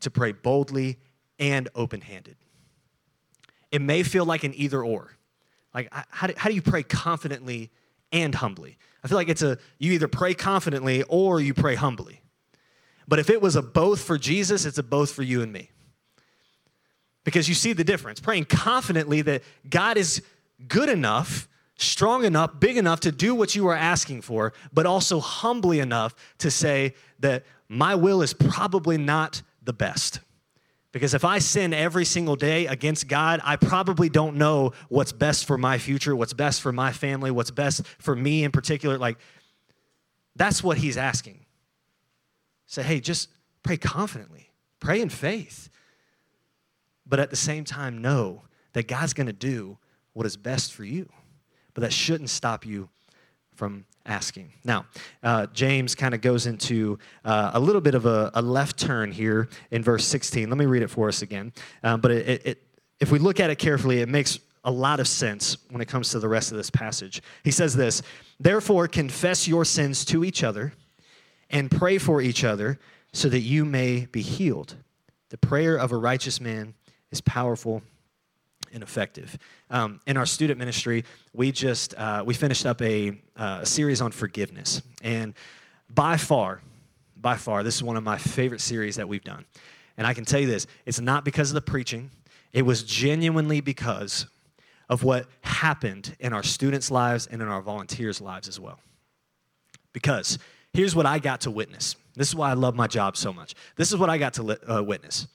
to 0.00 0.10
pray 0.10 0.32
boldly 0.32 0.98
and 1.38 1.68
open 1.76 2.00
handed. 2.00 2.36
It 3.70 3.80
may 3.82 4.02
feel 4.02 4.24
like 4.24 4.42
an 4.42 4.52
either 4.56 4.84
or. 4.84 5.16
Like, 5.74 5.88
how 6.10 6.26
do, 6.26 6.34
how 6.36 6.48
do 6.48 6.54
you 6.54 6.62
pray 6.62 6.82
confidently 6.82 7.70
and 8.12 8.34
humbly? 8.34 8.76
I 9.04 9.08
feel 9.08 9.16
like 9.16 9.28
it's 9.28 9.42
a, 9.42 9.58
you 9.78 9.92
either 9.92 10.08
pray 10.08 10.34
confidently 10.34 11.02
or 11.04 11.40
you 11.40 11.54
pray 11.54 11.74
humbly. 11.74 12.22
But 13.08 13.18
if 13.18 13.30
it 13.30 13.40
was 13.40 13.56
a 13.56 13.62
both 13.62 14.02
for 14.02 14.18
Jesus, 14.18 14.64
it's 14.64 14.78
a 14.78 14.82
both 14.82 15.12
for 15.12 15.22
you 15.22 15.42
and 15.42 15.52
me. 15.52 15.70
because 17.24 17.48
you 17.48 17.54
see 17.54 17.72
the 17.72 17.84
difference. 17.84 18.20
Praying 18.20 18.46
confidently 18.46 19.22
that 19.22 19.42
God 19.68 19.96
is 19.96 20.22
good 20.68 20.88
enough, 20.88 21.48
strong 21.76 22.24
enough, 22.24 22.58
big 22.58 22.76
enough 22.76 23.00
to 23.00 23.12
do 23.12 23.34
what 23.34 23.54
you 23.54 23.68
are 23.68 23.76
asking 23.76 24.22
for, 24.22 24.52
but 24.72 24.86
also 24.86 25.20
humbly 25.20 25.80
enough 25.80 26.14
to 26.38 26.50
say 26.50 26.94
that 27.20 27.44
my 27.68 27.94
will 27.94 28.22
is 28.22 28.32
probably 28.32 28.98
not 28.98 29.42
the 29.62 29.72
best. 29.72 30.20
Because 30.92 31.14
if 31.14 31.24
I 31.24 31.38
sin 31.38 31.72
every 31.72 32.04
single 32.04 32.34
day 32.34 32.66
against 32.66 33.06
God, 33.06 33.40
I 33.44 33.56
probably 33.56 34.08
don't 34.08 34.36
know 34.36 34.72
what's 34.88 35.12
best 35.12 35.46
for 35.46 35.56
my 35.56 35.78
future, 35.78 36.16
what's 36.16 36.32
best 36.32 36.60
for 36.60 36.72
my 36.72 36.92
family, 36.92 37.30
what's 37.30 37.52
best 37.52 37.86
for 37.98 38.16
me 38.16 38.42
in 38.42 38.50
particular. 38.50 38.98
Like, 38.98 39.18
that's 40.34 40.64
what 40.64 40.78
he's 40.78 40.96
asking. 40.96 41.44
Say, 42.66 42.82
hey, 42.82 43.00
just 43.00 43.28
pray 43.62 43.76
confidently, 43.76 44.50
pray 44.80 45.00
in 45.00 45.10
faith. 45.10 45.70
But 47.06 47.20
at 47.20 47.30
the 47.30 47.36
same 47.36 47.64
time, 47.64 48.02
know 48.02 48.42
that 48.72 48.88
God's 48.88 49.12
going 49.12 49.26
to 49.26 49.32
do 49.32 49.78
what 50.12 50.26
is 50.26 50.36
best 50.36 50.72
for 50.72 50.84
you. 50.84 51.08
But 51.74 51.82
that 51.82 51.92
shouldn't 51.92 52.30
stop 52.30 52.66
you 52.66 52.88
from 53.54 53.84
asking. 54.10 54.52
Now, 54.64 54.86
uh, 55.22 55.46
James 55.46 55.94
kind 55.94 56.14
of 56.14 56.20
goes 56.20 56.46
into 56.46 56.98
uh, 57.24 57.52
a 57.54 57.60
little 57.60 57.80
bit 57.80 57.94
of 57.94 58.06
a, 58.06 58.30
a, 58.34 58.42
left 58.42 58.78
turn 58.78 59.12
here 59.12 59.48
in 59.70 59.82
verse 59.82 60.04
16. 60.06 60.48
Let 60.48 60.58
me 60.58 60.66
read 60.66 60.82
it 60.82 60.88
for 60.88 61.08
us 61.08 61.22
again. 61.22 61.52
Um, 61.82 62.00
but 62.00 62.10
it, 62.10 62.46
it, 62.46 62.62
if 62.98 63.10
we 63.10 63.18
look 63.18 63.40
at 63.40 63.50
it 63.50 63.56
carefully, 63.58 64.00
it 64.00 64.08
makes 64.08 64.38
a 64.64 64.70
lot 64.70 65.00
of 65.00 65.08
sense 65.08 65.56
when 65.70 65.80
it 65.80 65.88
comes 65.88 66.10
to 66.10 66.18
the 66.18 66.28
rest 66.28 66.50
of 66.50 66.56
this 66.56 66.70
passage. 66.70 67.22
He 67.44 67.50
says 67.50 67.74
this 67.74 68.02
Therefore, 68.38 68.88
confess 68.88 69.48
your 69.48 69.64
sins 69.64 70.04
to 70.06 70.24
each 70.24 70.42
other 70.42 70.72
and 71.48 71.70
pray 71.70 71.98
for 71.98 72.20
each 72.20 72.44
other 72.44 72.78
so 73.12 73.28
that 73.28 73.40
you 73.40 73.64
may 73.64 74.06
be 74.06 74.22
healed. 74.22 74.76
The 75.30 75.38
prayer 75.38 75.76
of 75.76 75.92
a 75.92 75.96
righteous 75.96 76.40
man 76.40 76.74
is 77.10 77.20
powerful 77.20 77.82
and 78.72 78.82
effective. 78.82 79.38
Um, 79.70 80.00
in 80.06 80.16
our 80.16 80.26
student 80.26 80.58
ministry, 80.58 81.04
we 81.32 81.52
just 81.52 81.94
uh, 81.94 82.22
we 82.26 82.34
finished 82.34 82.66
up 82.66 82.80
a, 82.82 83.10
uh, 83.36 83.60
a 83.62 83.66
series 83.66 84.00
on 84.00 84.12
forgiveness, 84.12 84.82
and 85.02 85.34
by 85.88 86.16
far, 86.16 86.60
by 87.16 87.36
far, 87.36 87.62
this 87.62 87.76
is 87.76 87.82
one 87.82 87.96
of 87.96 88.02
my 88.02 88.18
favorite 88.18 88.60
series 88.60 88.96
that 88.96 89.08
we've 89.08 89.24
done. 89.24 89.44
And 89.96 90.06
I 90.06 90.14
can 90.14 90.24
tell 90.24 90.40
you 90.40 90.46
this: 90.46 90.66
it's 90.86 91.00
not 91.00 91.24
because 91.24 91.50
of 91.50 91.54
the 91.54 91.60
preaching; 91.60 92.10
it 92.52 92.62
was 92.62 92.82
genuinely 92.82 93.60
because 93.60 94.26
of 94.88 95.04
what 95.04 95.26
happened 95.42 96.16
in 96.18 96.32
our 96.32 96.42
students' 96.42 96.90
lives 96.90 97.28
and 97.28 97.40
in 97.40 97.48
our 97.48 97.62
volunteers' 97.62 98.20
lives 98.20 98.48
as 98.48 98.58
well. 98.58 98.80
Because 99.92 100.38
here's 100.72 100.94
what 100.96 101.06
I 101.06 101.18
got 101.18 101.42
to 101.42 101.50
witness. 101.50 101.96
This 102.16 102.28
is 102.28 102.34
why 102.34 102.50
I 102.50 102.54
love 102.54 102.74
my 102.74 102.86
job 102.86 103.16
so 103.16 103.32
much. 103.32 103.54
This 103.76 103.92
is 103.92 103.98
what 103.98 104.10
I 104.10 104.18
got 104.18 104.34
to 104.34 104.58
uh, 104.78 104.82
witness. 104.82 105.28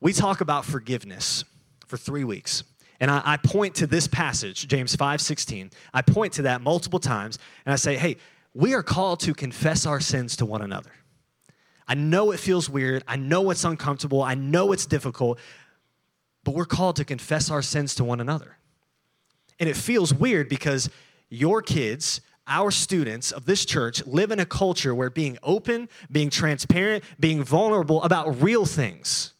We 0.00 0.12
talk 0.12 0.40
about 0.40 0.64
forgiveness 0.64 1.44
for 1.86 1.96
three 1.96 2.24
weeks. 2.24 2.64
And 3.00 3.10
I, 3.10 3.22
I 3.24 3.36
point 3.36 3.74
to 3.76 3.86
this 3.86 4.06
passage, 4.08 4.68
James 4.68 4.94
5 4.96 5.20
16. 5.20 5.70
I 5.92 6.02
point 6.02 6.34
to 6.34 6.42
that 6.42 6.60
multiple 6.60 6.98
times 6.98 7.38
and 7.64 7.72
I 7.72 7.76
say, 7.76 7.96
hey, 7.96 8.16
we 8.54 8.74
are 8.74 8.82
called 8.82 9.20
to 9.20 9.34
confess 9.34 9.86
our 9.86 10.00
sins 10.00 10.36
to 10.36 10.46
one 10.46 10.62
another. 10.62 10.92
I 11.86 11.94
know 11.94 12.32
it 12.32 12.40
feels 12.40 12.68
weird. 12.68 13.04
I 13.06 13.16
know 13.16 13.50
it's 13.50 13.64
uncomfortable. 13.64 14.22
I 14.22 14.34
know 14.34 14.72
it's 14.72 14.86
difficult, 14.86 15.38
but 16.42 16.54
we're 16.54 16.64
called 16.64 16.96
to 16.96 17.04
confess 17.04 17.50
our 17.50 17.62
sins 17.62 17.94
to 17.96 18.04
one 18.04 18.20
another. 18.20 18.56
And 19.60 19.68
it 19.68 19.76
feels 19.76 20.12
weird 20.12 20.48
because 20.48 20.90
your 21.28 21.62
kids, 21.62 22.20
our 22.46 22.70
students 22.70 23.30
of 23.30 23.46
this 23.46 23.64
church, 23.64 24.04
live 24.06 24.30
in 24.30 24.40
a 24.40 24.46
culture 24.46 24.94
where 24.94 25.10
being 25.10 25.38
open, 25.42 25.88
being 26.10 26.30
transparent, 26.30 27.04
being 27.20 27.44
vulnerable 27.44 28.02
about 28.02 28.42
real 28.42 28.64
things 28.64 29.34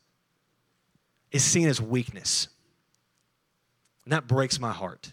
is 1.32 1.44
seen 1.44 1.68
as 1.68 1.80
weakness. 1.80 2.48
And 4.04 4.12
that 4.12 4.26
breaks 4.26 4.60
my 4.60 4.72
heart. 4.72 5.12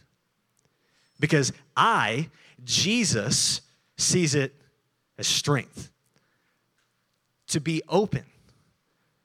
Because 1.19 1.53
I, 1.75 2.29
Jesus, 2.63 3.61
sees 3.97 4.35
it 4.35 4.53
as 5.17 5.27
strength. 5.27 5.89
To 7.47 7.59
be 7.59 7.81
open, 7.87 8.23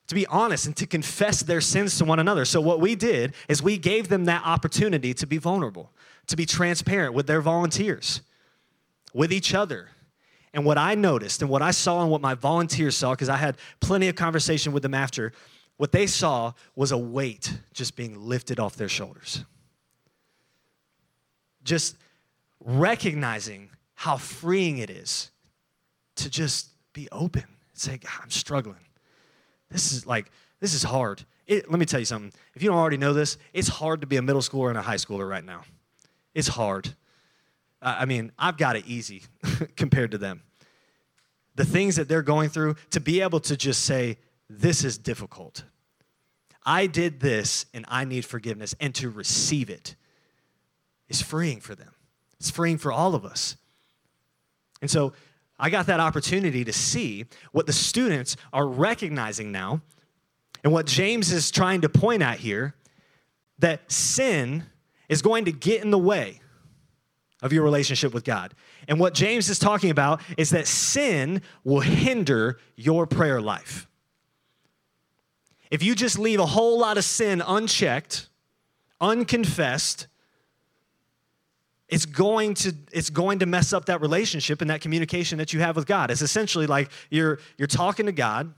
to 0.09 0.15
be 0.15 0.27
honest, 0.27 0.67
and 0.67 0.77
to 0.77 0.87
confess 0.87 1.41
their 1.41 1.61
sins 1.61 1.97
to 1.99 2.05
one 2.05 2.19
another. 2.19 2.45
So, 2.45 2.61
what 2.61 2.81
we 2.81 2.95
did 2.95 3.35
is 3.49 3.63
we 3.63 3.79
gave 3.79 4.09
them 4.09 4.27
that 4.27 4.43
opportunity 4.45 5.15
to 5.15 5.27
be 5.27 5.39
vulnerable, 5.39 5.91
to 6.27 6.37
be 6.37 6.45
transparent 6.45 7.15
with 7.15 7.27
their 7.27 7.41
volunteers, 7.41 8.21
with 9.15 9.33
each 9.33 9.55
other. 9.55 9.89
And 10.53 10.65
what 10.65 10.79
I 10.79 10.95
noticed 10.95 11.43
and 11.43 11.51
what 11.51 11.63
I 11.63 11.71
saw 11.71 12.03
and 12.03 12.11
what 12.11 12.21
my 12.21 12.35
volunteers 12.35 12.97
saw, 12.97 13.13
because 13.13 13.29
I 13.29 13.37
had 13.37 13.57
plenty 13.81 14.09
of 14.09 14.17
conversation 14.17 14.73
with 14.73 14.83
them 14.83 14.95
after, 14.95 15.33
what 15.79 15.93
they 15.93 16.07
saw 16.07 16.53
was 16.77 16.93
a 16.93 16.99
weight 16.99 17.59
just 17.73 17.97
being 17.97 18.21
lifted 18.21 18.61
off 18.61 18.77
their 18.77 18.89
shoulders. 18.89 19.45
Just 21.65 21.97
recognizing 22.61 23.71
how 23.95 24.17
freeing 24.17 24.79
it 24.79 24.91
is 24.91 25.31
to 26.17 26.29
just 26.29 26.71
be 26.93 27.09
open 27.13 27.45
and 27.45 27.79
say, 27.79 28.01
I'm 28.21 28.31
struggling. 28.31 28.85
This 29.71 29.93
is 29.93 30.05
like, 30.05 30.31
this 30.61 30.75
is 30.75 30.83
hard. 30.83 31.25
It, 31.47 31.71
let 31.71 31.79
me 31.79 31.87
tell 31.87 32.01
you 32.01 32.07
something. 32.07 32.33
If 32.55 32.63
you 32.63 32.69
don't 32.69 32.79
already 32.79 32.97
know 32.97 33.13
this, 33.13 33.39
it's 33.53 33.69
hard 33.69 34.01
to 34.01 34.07
be 34.07 34.17
a 34.17 34.23
middle 34.23 34.43
schooler 34.43 34.69
and 34.71 34.79
a 34.79 34.83
high 34.83 34.97
schooler 34.97 35.29
right 35.29 35.45
now. 35.45 35.63
It's 36.35 36.49
hard. 36.49 36.95
I 37.81 38.05
mean, 38.05 38.33
I've 38.37 38.57
got 38.57 38.75
it 38.75 38.85
easy 38.87 39.23
compared 39.77 40.11
to 40.11 40.19
them. 40.19 40.43
The 41.55 41.65
things 41.65 41.97
that 41.97 42.09
they're 42.09 42.23
going 42.23 42.49
through, 42.49 42.75
to 42.91 43.01
be 43.01 43.21
able 43.21 43.41
to 43.41 43.57
just 43.57 43.85
say, 43.85 44.19
this 44.49 44.85
is 44.85 44.99
difficult. 44.99 45.65
I 46.65 46.87
did 46.87 47.21
this 47.21 47.67
and 47.73 47.85
I 47.89 48.05
need 48.05 48.25
forgiveness, 48.25 48.75
and 48.81 48.95
to 48.97 49.11
receive 49.11 49.71
it 49.71 49.95
is 51.09 51.23
freeing 51.23 51.61
for 51.61 51.75
them. 51.75 51.95
It's 52.39 52.51
freeing 52.51 52.79
for 52.79 52.93
all 52.93 53.15
of 53.15 53.25
us. 53.25 53.57
And 54.81 54.91
so 54.91 55.13
I 55.59 55.71
got 55.71 55.87
that 55.87 55.99
opportunity 55.99 56.65
to 56.65 56.73
see 56.73 57.27
what 57.53 57.67
the 57.67 57.73
students 57.73 58.37
are 58.53 58.67
recognizing 58.67 59.51
now 59.51 59.81
and 60.63 60.73
what 60.73 60.87
James 60.87 61.33
is 61.33 61.51
trying 61.51 61.81
to 61.81 61.89
point 61.89 62.23
at 62.23 62.39
here 62.39 62.75
that 63.59 63.91
sin 63.91 64.65
is 65.09 65.21
going 65.23 65.47
to 65.47 65.53
get 65.53 65.83
in 65.83 65.91
the 65.91 65.99
way 65.99 66.41
of 67.43 67.53
your 67.53 67.65
relationship 67.65 68.13
with 68.15 68.25
God. 68.25 68.55
And 68.87 69.01
what 69.01 69.15
James 69.15 69.49
is 69.49 69.59
talking 69.59 69.91
about 69.91 70.21
is 70.37 70.51
that 70.51 70.67
sin 70.67 71.43
will 71.65 71.81
hinder 71.81 72.59
your 72.77 73.07
prayer 73.07 73.41
life. 73.41 73.88
If 75.71 75.83
you 75.83 75.95
just 75.95 76.19
leave 76.19 76.41
a 76.41 76.47
whole 76.47 76.79
lot 76.79 76.99
of 76.99 77.05
sin 77.05 77.43
unchecked, 77.47 78.29
unconfessed, 79.01 80.07
it's 81.89 82.05
going 82.05 82.55
to 82.55 82.75
it's 82.93 83.11
going 83.11 83.39
to 83.39 83.47
mess 83.47 83.73
up 83.73 83.87
that 83.87 84.01
relationship 84.01 84.61
and 84.61 84.71
that 84.71 84.81
communication 84.81 85.39
that 85.39 85.53
you 85.53 85.61
have 85.61 85.77
with 85.77 85.87
God. 85.87 86.11
It's 86.11 86.23
essentially 86.23 86.67
like 86.67 86.91
you're 87.11 87.39
you're 87.57 87.67
talking 87.67 88.07
to 88.07 88.13
God 88.13 88.53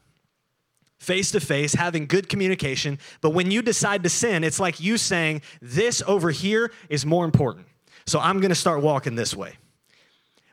face 1.00 1.30
to 1.30 1.40
face, 1.40 1.72
having 1.72 2.06
good 2.06 2.28
communication, 2.28 2.98
but 3.22 3.30
when 3.30 3.50
you 3.50 3.62
decide 3.62 4.02
to 4.02 4.10
sin, 4.10 4.44
it's 4.44 4.60
like 4.60 4.80
you 4.80 4.98
saying 4.98 5.40
this 5.62 6.02
over 6.06 6.30
here 6.30 6.70
is 6.90 7.06
more 7.06 7.24
important. 7.24 7.66
So 8.06 8.20
I'm 8.20 8.38
going 8.38 8.50
to 8.50 8.54
start 8.54 8.82
walking 8.82 9.14
this 9.14 9.34
way. 9.34 9.54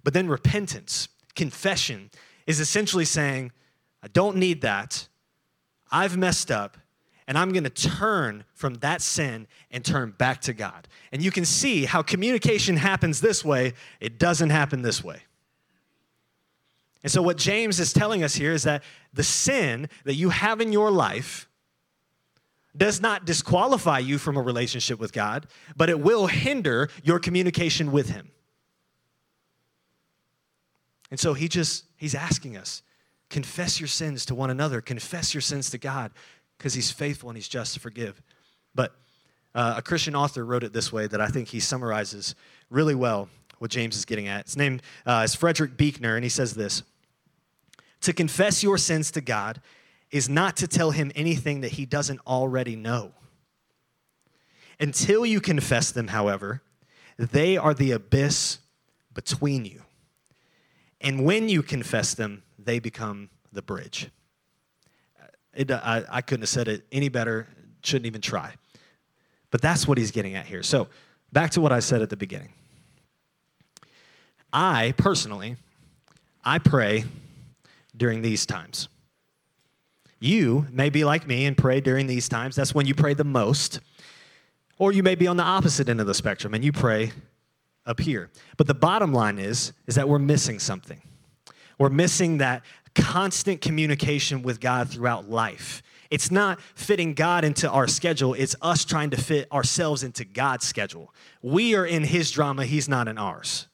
But 0.06 0.13
then 0.13 0.30
repentance, 0.30 1.10
confession 1.36 2.10
is 2.46 2.62
essentially 2.62 3.04
saying 3.04 3.52
I 4.02 4.08
don't 4.08 4.38
need 4.38 4.62
that. 4.62 5.08
I've 5.91 6.17
messed 6.17 6.52
up, 6.52 6.78
and 7.28 7.38
I'm 7.38 7.52
going 7.52 7.63
to 7.63 7.69
turn 7.69 8.45
from 8.54 8.76
that 8.76 9.02
sin 9.02 9.47
and 9.71 9.84
turn 9.84 10.12
back 10.12 10.41
to 10.41 10.54
God. 10.54 10.88
And 11.12 11.21
you 11.21 11.32
can 11.32 11.45
see 11.45 11.86
how 11.86 12.02
communication 12.02 12.78
happens 12.78 13.21
this 13.21 13.43
way, 13.43 13.73
it 14.00 14.17
doesn't 14.17 14.50
happen 14.50 14.82
this 14.82 15.04
way. 15.04 15.21
And 17.04 17.12
so, 17.12 17.21
what 17.21 17.38
James 17.38 17.80
is 17.80 17.93
telling 17.93 18.23
us 18.23 18.36
here 18.36 18.52
is 18.52 18.63
that 18.63 18.84
the 19.13 19.23
sin 19.23 19.88
that 20.04 20.15
you 20.15 20.30
have 20.30 20.60
in 20.62 20.73
your 20.73 20.91
life 20.91 21.47
does 22.76 23.02
not 23.02 23.26
disqualify 23.26 24.00
you 24.00 24.17
from 24.17 24.38
a 24.38 24.41
relationship 24.41 25.00
with 25.00 25.13
God, 25.13 25.47
but 25.76 25.89
it 25.89 26.00
will 26.00 26.28
hinder 26.28 26.89
your 27.04 27.19
communication 27.19 27.91
with 27.91 28.10
Him. 28.10 28.30
And 31.10 31.19
so, 31.19 31.34
he 31.34 31.47
just, 31.47 31.86
he's 31.95 32.15
asking 32.15 32.58
us 32.58 32.82
Confess 33.30 33.80
your 33.80 33.88
sins 33.88 34.26
to 34.28 34.36
one 34.36 34.50
another, 34.50 34.82
confess 34.82 35.34
your 35.34 35.42
sins 35.42 35.70
to 35.72 35.78
God 35.78 36.12
because 36.58 36.74
He's 36.74 36.92
faithful 36.92 37.30
and 37.30 37.38
He's 37.38 37.48
just 37.48 37.74
to 37.74 37.80
forgive. 37.80 38.22
But 38.74 38.96
uh, 39.56 39.76
a 39.78 39.82
Christian 39.82 40.16
author 40.16 40.46
wrote 40.46 40.63
it 40.63 40.72
this 40.72 40.94
way 40.94 41.08
that 41.08 41.20
I 41.20 41.28
think 41.28 41.48
he 41.48 41.60
summarizes 41.60 42.36
really 42.70 42.94
well 42.94 43.28
what 43.58 43.72
James 43.72 43.96
is 43.96 44.06
getting 44.06 44.28
at. 44.28 44.46
His 44.46 44.56
name 44.56 44.80
uh, 45.06 45.24
is 45.26 45.34
Frederick 45.34 45.78
Buechner, 45.78 46.16
and 46.16 46.24
he 46.24 46.30
says 46.30 46.54
this 46.54 46.84
To 48.02 48.13
confess 48.13 48.62
your 48.62 48.78
sins 48.78 49.10
to 49.12 49.22
God 49.22 49.60
is 50.12 50.30
not 50.30 50.56
to 50.58 50.68
tell 50.68 50.92
Him 50.92 51.12
anything 51.16 51.62
that 51.62 51.74
He 51.74 51.86
doesn't 51.86 52.20
already 52.28 52.76
know. 52.76 53.13
Until 54.80 55.26
you 55.26 55.42
confess 55.42 55.92
them, 55.92 56.10
however, 56.10 56.62
they 57.18 57.58
are 57.58 57.74
the 57.74 57.92
abyss 57.92 58.60
between 59.13 59.66
you. 59.66 59.82
And 61.02 61.26
when 61.26 61.50
you 61.50 61.63
confess 61.63 62.13
them, 62.13 62.44
they 62.68 62.80
become 62.80 63.30
the 63.54 63.62
bridge. 63.62 64.12
Uh, 65.20 65.28
it, 65.56 65.72
I, 65.72 66.04
I 66.10 66.22
couldn't 66.22 66.44
have 66.44 66.50
said 66.50 66.68
it 66.68 66.86
any 66.92 67.10
better. 67.10 67.48
shouldn't 67.82 68.06
even 68.06 68.22
try. 68.22 68.54
But 69.50 69.62
that's 69.62 69.88
what 69.88 69.98
he's 69.98 70.12
getting 70.12 70.36
at 70.36 70.46
here. 70.46 70.62
So, 70.62 70.88
back 71.32 71.52
to 71.52 71.62
what 71.62 71.72
I 71.72 71.80
said 71.80 72.02
at 72.02 72.10
the 72.10 72.18
beginning. 72.18 72.50
I 74.52 74.94
personally, 74.98 75.56
I 76.44 76.60
pray 76.60 77.06
during 77.96 78.22
these 78.22 78.46
times. 78.46 78.90
You 80.20 80.68
may 80.70 80.90
be 80.90 81.06
like 81.06 81.26
me 81.26 81.46
and 81.46 81.58
pray 81.58 81.80
during 81.80 82.08
these 82.08 82.28
times. 82.28 82.56
That's 82.56 82.76
when 82.76 82.86
you 82.86 82.96
pray 82.96 83.14
the 83.14 83.24
most. 83.24 83.80
Or 84.78 84.92
you 84.92 85.04
may 85.04 85.16
be 85.16 85.28
on 85.28 85.38
the 85.38 85.44
opposite 85.44 85.90
end 85.90 86.02
of 86.02 86.08
the 86.08 86.14
spectrum 86.14 86.54
and 86.54 86.66
you 86.66 86.72
pray 86.72 87.12
up 87.86 88.00
here. 88.00 88.30
But 88.58 88.68
the 88.68 88.74
bottom 88.74 89.14
line 89.14 89.40
is 89.40 89.74
is 89.86 89.96
that 89.96 90.10
we're 90.10 90.20
missing 90.20 90.60
something. 90.60 91.02
We're 91.78 91.90
missing 91.90 92.40
that 92.40 92.63
constant 92.96 93.62
communication 93.62 94.42
with 94.42 94.60
God 94.60 94.90
throughout 94.90 95.30
life. 95.30 95.84
It's 96.10 96.32
not 96.32 96.62
fitting 96.74 97.13
God 97.13 97.44
into 97.44 97.70
our 97.70 97.88
schedule, 97.88 98.34
it's 98.34 98.56
us 98.62 98.86
trying 98.86 99.10
to 99.12 99.18
fit 99.18 99.52
ourselves 99.52 100.04
into 100.04 100.26
God's 100.26 100.66
schedule. 100.66 101.13
We 101.42 101.76
are 101.76 101.86
in 101.86 102.04
his 102.04 102.32
drama, 102.32 102.66
he's 102.66 102.88
not 102.88 103.08
in 103.08 103.18
ours. 103.18 103.68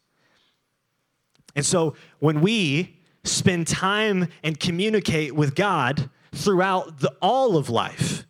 And 1.56 1.66
so 1.66 1.96
when 2.20 2.42
we 2.42 3.00
spend 3.24 3.68
time 3.68 4.28
and 4.44 4.60
communicate 4.60 5.36
with 5.36 5.56
God 5.56 6.10
throughout 6.34 7.00
the, 7.00 7.14
all 7.22 7.58
of 7.58 7.70
life, 7.70 8.26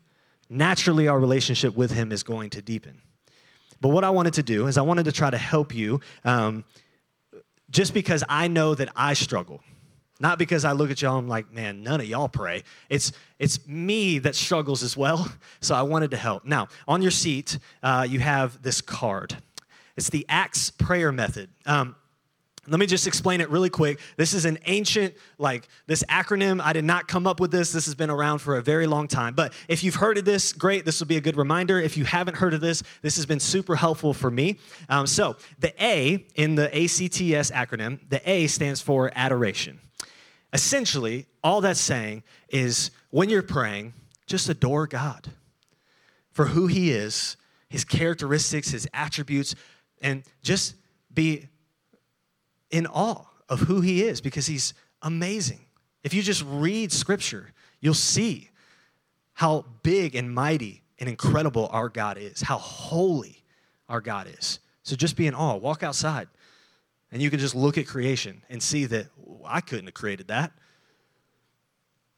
naturally 0.49 1.07
our 1.07 1.19
relationship 1.19 1.75
with 1.75 1.91
Him 1.91 2.11
is 2.11 2.23
going 2.23 2.49
to 2.51 2.61
deepen. 2.61 3.01
But 3.81 3.89
what 3.89 4.03
I 4.03 4.11
wanted 4.11 4.33
to 4.35 4.43
do 4.43 4.67
is 4.67 4.77
I 4.77 4.81
wanted 4.81 5.05
to 5.05 5.11
try 5.11 5.29
to 5.29 5.37
help 5.37 5.75
you 5.75 5.99
um, 6.23 6.63
just 7.73 7.93
because 7.93 8.23
I 8.29 8.47
know 8.47 8.75
that 8.75 8.89
I 8.95 9.13
struggle. 9.13 9.61
Not 10.19 10.39
because 10.39 10.63
I 10.63 10.71
look 10.71 10.91
at 10.91 11.01
y'all 11.01 11.17
and 11.17 11.25
I'm 11.25 11.29
like, 11.29 11.51
man, 11.51 11.83
none 11.83 11.99
of 11.99 12.05
y'all 12.07 12.29
pray. 12.29 12.63
It's, 12.87 13.11
it's 13.39 13.67
me 13.67 14.19
that 14.19 14.35
struggles 14.35 14.83
as 14.83 14.95
well. 14.95 15.29
So 15.59 15.73
I 15.75 15.83
wanted 15.83 16.11
to 16.11 16.17
help. 16.17 16.43
Now, 16.43 16.67
on 16.89 17.01
your 17.01 17.09
seat, 17.09 17.57
uh, 17.81 18.05
you 18.07 18.19
have 18.19 18.61
this 18.61 18.81
card. 18.81 19.37
It's 19.95 20.09
the 20.09 20.25
ACTS 20.27 20.71
prayer 20.71 21.09
method. 21.13 21.51
Um, 21.65 21.95
let 22.67 22.79
me 22.79 22.85
just 22.85 23.07
explain 23.07 23.41
it 23.41 23.49
really 23.49 23.69
quick. 23.69 23.99
This 24.15 24.33
is 24.33 24.45
an 24.45 24.57
ancient, 24.65 25.15
like, 25.37 25.67
this 25.85 26.01
acronym. 26.03 26.61
I 26.61 26.71
did 26.71 26.85
not 26.85 27.09
come 27.09 27.27
up 27.27 27.41
with 27.41 27.51
this. 27.51 27.73
This 27.73 27.85
has 27.85 27.95
been 27.95 28.09
around 28.09 28.39
for 28.39 28.55
a 28.55 28.61
very 28.61 28.87
long 28.87 29.09
time. 29.09 29.33
But 29.33 29.53
if 29.67 29.83
you've 29.83 29.95
heard 29.95 30.17
of 30.17 30.23
this, 30.23 30.53
great. 30.53 30.85
This 30.85 31.01
will 31.01 31.07
be 31.07 31.17
a 31.17 31.21
good 31.21 31.35
reminder. 31.35 31.79
If 31.79 31.97
you 31.97 32.05
haven't 32.05 32.37
heard 32.37 32.53
of 32.53 32.61
this, 32.61 32.81
this 33.01 33.17
has 33.17 33.25
been 33.25 33.41
super 33.41 33.75
helpful 33.75 34.13
for 34.13 34.31
me. 34.31 34.59
Um, 34.87 35.07
so, 35.07 35.35
the 35.59 35.73
A 35.83 36.25
in 36.35 36.55
the 36.55 36.67
ACTS 36.67 37.51
acronym, 37.51 37.99
the 38.09 38.21
A 38.29 38.47
stands 38.47 38.79
for 38.79 39.11
adoration. 39.13 39.81
Essentially, 40.53 41.25
all 41.43 41.59
that's 41.59 41.81
saying 41.81 42.23
is 42.47 42.91
when 43.09 43.29
you're 43.29 43.41
praying, 43.41 43.93
just 44.25 44.47
adore 44.47 44.87
God 44.87 45.27
for 46.31 46.45
who 46.45 46.67
He 46.67 46.91
is, 46.91 47.35
His 47.67 47.83
characteristics, 47.83 48.69
His 48.69 48.87
attributes, 48.93 49.53
and 50.01 50.23
just 50.41 50.75
be 51.13 51.49
in 52.73 52.87
awe 52.87 53.23
of 53.47 53.61
who 53.61 53.81
he 53.81 54.03
is 54.03 54.19
because 54.19 54.47
he's 54.47 54.73
amazing. 55.03 55.59
If 56.03 56.13
you 56.13 56.23
just 56.23 56.43
read 56.47 56.91
scripture, 56.91 57.53
you'll 57.79 57.93
see 57.93 58.49
how 59.33 59.65
big 59.83 60.15
and 60.15 60.33
mighty 60.33 60.81
and 60.97 61.07
incredible 61.07 61.69
our 61.71 61.87
God 61.87 62.17
is, 62.17 62.41
how 62.41 62.57
holy 62.57 63.43
our 63.87 64.01
God 64.01 64.27
is. 64.27 64.59
So 64.81 64.95
just 64.95 65.15
be 65.15 65.27
in 65.27 65.35
awe. 65.35 65.55
Walk 65.55 65.83
outside 65.83 66.27
and 67.11 67.21
you 67.21 67.29
can 67.29 67.39
just 67.39 67.53
look 67.53 67.77
at 67.77 67.85
creation 67.85 68.41
and 68.49 68.61
see 68.61 68.85
that 68.85 69.05
I 69.45 69.61
couldn't 69.61 69.85
have 69.85 69.93
created 69.93 70.29
that. 70.29 70.51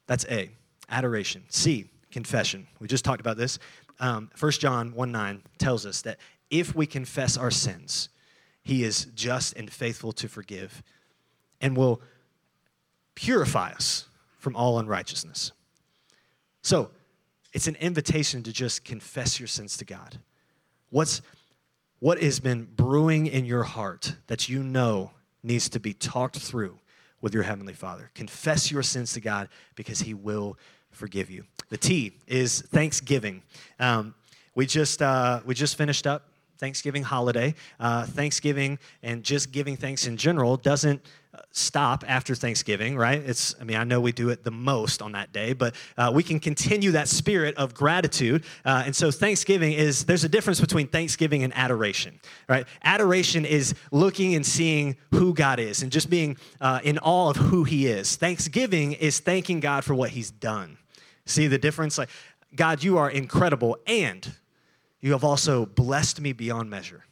That's 0.08 0.26
A, 0.30 0.52
adoration. 0.90 1.44
C, 1.50 1.90
confession. 2.12 2.66
We 2.80 2.88
just 2.88 3.04
talked 3.04 3.20
about 3.20 3.36
this. 3.36 3.60
Um, 4.00 4.32
1 4.40 4.52
John 4.54 4.94
1 4.94 5.12
9 5.12 5.44
tells 5.58 5.86
us 5.86 6.02
that 6.04 6.18
if 6.50 6.74
we 6.74 6.86
confess 6.86 7.36
our 7.36 7.52
sins, 7.52 8.08
he 8.66 8.84
is 8.84 9.06
just 9.16 9.56
and 9.56 9.72
faithful 9.72 10.12
to 10.12 10.28
forgive 10.28 10.84
and 11.62 11.78
will 11.78 12.02
purify 13.14 13.72
us 13.72 14.08
from 14.40 14.56
all 14.56 14.80
unrighteousness. 14.80 15.52
So, 16.62 16.90
it's 17.54 17.68
an 17.68 17.76
invitation 17.76 18.44
to 18.44 18.52
just 18.52 18.84
confess 18.84 19.40
your 19.40 19.48
sins 19.48 19.78
to 19.78 19.86
God. 19.86 20.20
What's 20.90 21.22
what 22.00 22.22
has 22.22 22.42
been 22.42 22.66
brewing 22.66 23.28
in 23.28 23.46
your 23.46 23.64
heart 23.64 24.16
that 24.28 24.50
you 24.50 24.62
know 24.62 25.12
needs 25.42 25.70
to 25.70 25.80
be 25.80 25.94
talked 25.94 26.38
through 26.38 26.80
with 27.22 27.34
your 27.34 27.44
heavenly 27.44 27.74
Father? 27.74 28.12
Confess 28.14 28.72
your 28.72 28.84
sins 28.84 29.14
to 29.14 29.22
God 29.22 29.48
because 29.76 30.00
He 30.00 30.14
will 30.14 30.58
forgive 30.92 31.30
you. 31.30 31.46
The 31.70 31.78
T 31.78 32.18
is 32.28 32.62
Thanksgiving. 32.62 33.44
Um, 33.80 34.16
we 34.56 34.66
just 34.66 35.02
uh, 35.02 35.42
we 35.46 35.54
just 35.54 35.78
finished 35.78 36.08
up 36.08 36.30
Thanksgiving 36.58 37.04
holiday. 37.04 37.56
Uh, 37.80 38.06
Thanksgiving 38.06 38.80
and 39.04 39.24
just 39.24 39.52
giving 39.52 39.76
thanks 39.78 40.08
in 40.08 40.18
general 40.18 40.58
doesn't 40.58 41.02
uh, 41.34 41.40
stop 41.52 42.04
after 42.08 42.34
Thanksgiving, 42.34 42.96
right? 42.96 43.22
It's, 43.26 43.56
I 43.60 43.66
mean, 43.66 43.78
I 43.78 43.84
know 43.84 44.00
we 44.00 44.12
do 44.12 44.30
it 44.30 44.44
the 44.44 44.52
most 44.52 45.02
on 45.02 45.12
that 45.14 45.34
day, 45.34 45.54
but 45.54 45.76
uh, 45.98 46.12
we 46.14 46.24
can 46.24 46.40
continue 46.40 46.92
that 46.92 47.10
spirit 47.10 47.56
of 47.58 47.74
gratitude. 47.74 48.46
Uh, 48.64 48.84
and 48.86 48.96
so, 48.96 49.12
Thanksgiving 49.12 49.74
is, 49.74 50.06
there's 50.06 50.24
a 50.24 50.30
difference 50.30 50.62
between 50.62 50.88
Thanksgiving 50.88 51.44
and 51.44 51.54
adoration, 51.56 52.20
right? 52.48 52.66
Adoration 52.84 53.44
is 53.44 53.74
looking 53.92 54.36
and 54.36 54.46
seeing 54.46 54.96
who 55.12 55.34
God 55.34 55.60
is 55.60 55.84
and 55.84 55.92
just 55.92 56.10
being 56.10 56.38
uh, 56.62 56.80
in 56.84 57.00
awe 57.00 57.32
of 57.32 57.36
who 57.36 57.66
He 57.66 57.88
is. 57.88 58.16
Thanksgiving 58.16 58.94
is 58.94 59.20
thanking 59.20 59.60
God 59.60 59.84
for 59.84 59.94
what 59.94 60.12
He's 60.12 60.32
done. 60.32 60.78
See 61.26 61.48
the 61.48 61.58
difference? 61.58 61.98
Like, 61.98 62.10
God, 62.56 62.84
you 62.84 62.98
are 62.98 63.10
incredible, 63.10 63.78
and 63.86 64.32
you 65.06 65.12
have 65.12 65.24
also 65.24 65.68
blessed 65.68 66.20
me 66.20 66.34
beyond 66.34 66.68
measure. 66.68 67.06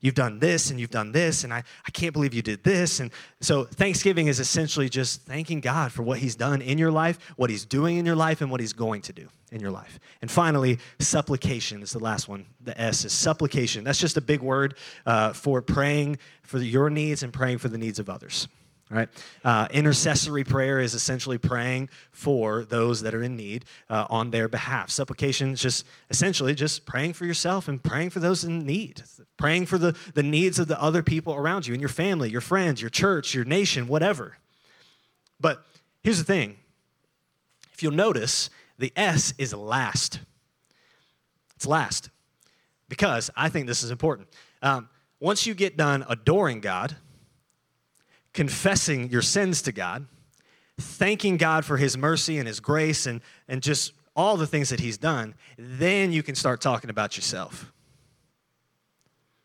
You've 0.00 0.16
done 0.16 0.40
this 0.40 0.70
and 0.70 0.80
you've 0.80 0.90
done 0.90 1.12
this, 1.12 1.44
and 1.44 1.54
I, 1.54 1.62
I 1.86 1.90
can't 1.92 2.12
believe 2.12 2.34
you 2.34 2.42
did 2.42 2.64
this. 2.64 2.98
And 2.98 3.12
so, 3.40 3.62
Thanksgiving 3.62 4.26
is 4.26 4.40
essentially 4.40 4.88
just 4.88 5.22
thanking 5.22 5.60
God 5.60 5.92
for 5.92 6.02
what 6.02 6.18
He's 6.18 6.34
done 6.34 6.60
in 6.60 6.76
your 6.76 6.90
life, 6.90 7.20
what 7.36 7.50
He's 7.50 7.64
doing 7.64 7.98
in 7.98 8.04
your 8.04 8.16
life, 8.16 8.40
and 8.40 8.50
what 8.50 8.58
He's 8.58 8.72
going 8.72 9.00
to 9.02 9.12
do 9.12 9.28
in 9.52 9.60
your 9.60 9.70
life. 9.70 10.00
And 10.22 10.30
finally, 10.30 10.80
supplication 10.98 11.82
is 11.82 11.92
the 11.92 12.00
last 12.00 12.28
one. 12.28 12.46
The 12.60 12.78
S 12.80 13.04
is 13.04 13.12
supplication. 13.12 13.84
That's 13.84 14.00
just 14.00 14.16
a 14.16 14.20
big 14.20 14.42
word 14.42 14.74
uh, 15.06 15.34
for 15.34 15.62
praying 15.62 16.18
for 16.42 16.58
your 16.58 16.90
needs 16.90 17.22
and 17.22 17.32
praying 17.32 17.58
for 17.58 17.68
the 17.68 17.78
needs 17.78 18.00
of 18.00 18.10
others. 18.10 18.48
Right? 18.90 19.08
Uh, 19.42 19.66
intercessory 19.70 20.44
prayer 20.44 20.78
is 20.78 20.94
essentially 20.94 21.38
praying 21.38 21.88
for 22.12 22.64
those 22.64 23.00
that 23.00 23.14
are 23.14 23.22
in 23.22 23.34
need 23.34 23.64
uh, 23.88 24.06
on 24.10 24.30
their 24.30 24.46
behalf. 24.46 24.90
Supplication 24.90 25.52
is 25.52 25.60
just 25.62 25.86
essentially 26.10 26.54
just 26.54 26.84
praying 26.84 27.14
for 27.14 27.24
yourself 27.24 27.66
and 27.66 27.82
praying 27.82 28.10
for 28.10 28.20
those 28.20 28.44
in 28.44 28.66
need, 28.66 29.02
praying 29.38 29.66
for 29.66 29.78
the, 29.78 29.96
the 30.12 30.22
needs 30.22 30.58
of 30.58 30.68
the 30.68 30.80
other 30.80 31.02
people 31.02 31.34
around 31.34 31.66
you 31.66 31.72
and 31.72 31.80
your 31.80 31.88
family, 31.88 32.30
your 32.30 32.42
friends, 32.42 32.80
your 32.80 32.90
church, 32.90 33.34
your 33.34 33.44
nation, 33.44 33.88
whatever. 33.88 34.36
But 35.40 35.64
here's 36.02 36.18
the 36.18 36.24
thing 36.24 36.56
if 37.72 37.82
you'll 37.82 37.92
notice, 37.92 38.50
the 38.78 38.92
S 38.96 39.34
is 39.38 39.52
last. 39.54 40.20
It's 41.56 41.66
last 41.66 42.10
because 42.88 43.30
I 43.34 43.48
think 43.48 43.66
this 43.66 43.82
is 43.82 43.90
important. 43.90 44.28
Um, 44.62 44.88
once 45.20 45.46
you 45.46 45.54
get 45.54 45.76
done 45.76 46.04
adoring 46.08 46.60
God, 46.60 46.96
confessing 48.34 49.08
your 49.08 49.22
sins 49.22 49.62
to 49.62 49.72
God, 49.72 50.06
thanking 50.78 51.36
God 51.38 51.64
for 51.64 51.76
His 51.76 51.96
mercy 51.96 52.38
and 52.38 52.46
His 52.46 52.60
grace 52.60 53.06
and, 53.06 53.20
and 53.48 53.62
just 53.62 53.92
all 54.14 54.36
the 54.36 54.46
things 54.46 54.68
that 54.68 54.80
He's 54.80 54.98
done, 54.98 55.34
then 55.56 56.12
you 56.12 56.22
can 56.22 56.34
start 56.34 56.60
talking 56.60 56.90
about 56.90 57.16
yourself. 57.16 57.72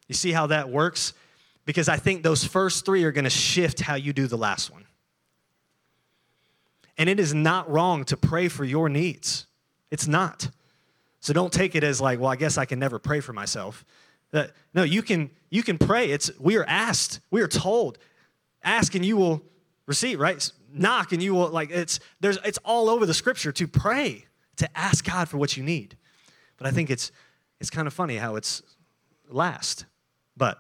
You 0.08 0.16
see 0.16 0.32
how 0.32 0.48
that 0.48 0.70
works? 0.70 1.14
Because 1.66 1.88
I 1.88 1.98
think 1.98 2.24
those 2.24 2.44
first 2.44 2.84
three 2.86 3.04
are 3.04 3.12
going 3.12 3.26
to 3.26 3.30
shift 3.30 3.80
how 3.80 3.96
you 3.96 4.12
do 4.12 4.28
the 4.28 4.38
last 4.38 4.72
one. 4.72 4.86
And 6.98 7.08
it 7.08 7.20
is 7.20 7.34
not 7.34 7.70
wrong 7.70 8.04
to 8.06 8.18
pray 8.18 8.50
for 8.50 8.66
your 8.66 8.90
needs. 8.90 9.46
It's 9.92 10.08
not. 10.08 10.50
So 11.22 11.32
don't 11.32 11.54
take 11.54 11.76
it 11.76 11.84
as 11.84 12.02
like, 12.02 12.20
well, 12.20 12.30
I 12.30 12.36
guess 12.36 12.58
I 12.58 12.66
can 12.66 12.80
never 12.80 13.00
pray 13.00 13.20
for 13.20 13.34
myself. 13.34 13.86
Uh, 14.34 14.48
no, 14.74 14.84
you 14.84 15.02
can 15.02 15.30
you 15.50 15.64
can 15.64 15.78
pray. 15.78 16.12
It's 16.12 16.30
we 16.40 16.58
are 16.58 16.66
asked, 16.66 17.20
we 17.32 17.42
are 17.42 17.48
told, 17.48 17.98
Ask 18.64 18.96
and 18.96 19.06
you 19.06 19.18
will 19.18 19.42
receive, 19.86 20.20
right? 20.20 20.52
Knock 20.72 21.12
and 21.12 21.22
you 21.22 21.34
will 21.34 21.50
like 21.50 21.72
it's 21.72 22.00
there's 22.20 22.38
it's 22.46 22.60
all 22.64 22.90
over 22.90 23.06
the 23.06 23.14
scripture 23.14 23.52
to 23.54 23.68
pray, 23.68 24.26
to 24.58 24.78
ask 24.78 25.04
God 25.04 25.28
for 25.28 25.38
what 25.38 25.58
you 25.58 25.64
need. 25.64 25.98
But 26.58 26.68
I 26.68 26.72
think 26.72 26.90
it's 26.90 27.12
it's 27.60 27.70
kind 27.70 27.88
of 27.88 27.94
funny 27.94 28.18
how 28.18 28.36
it's 28.36 28.62
last. 29.30 29.86
But 30.38 30.60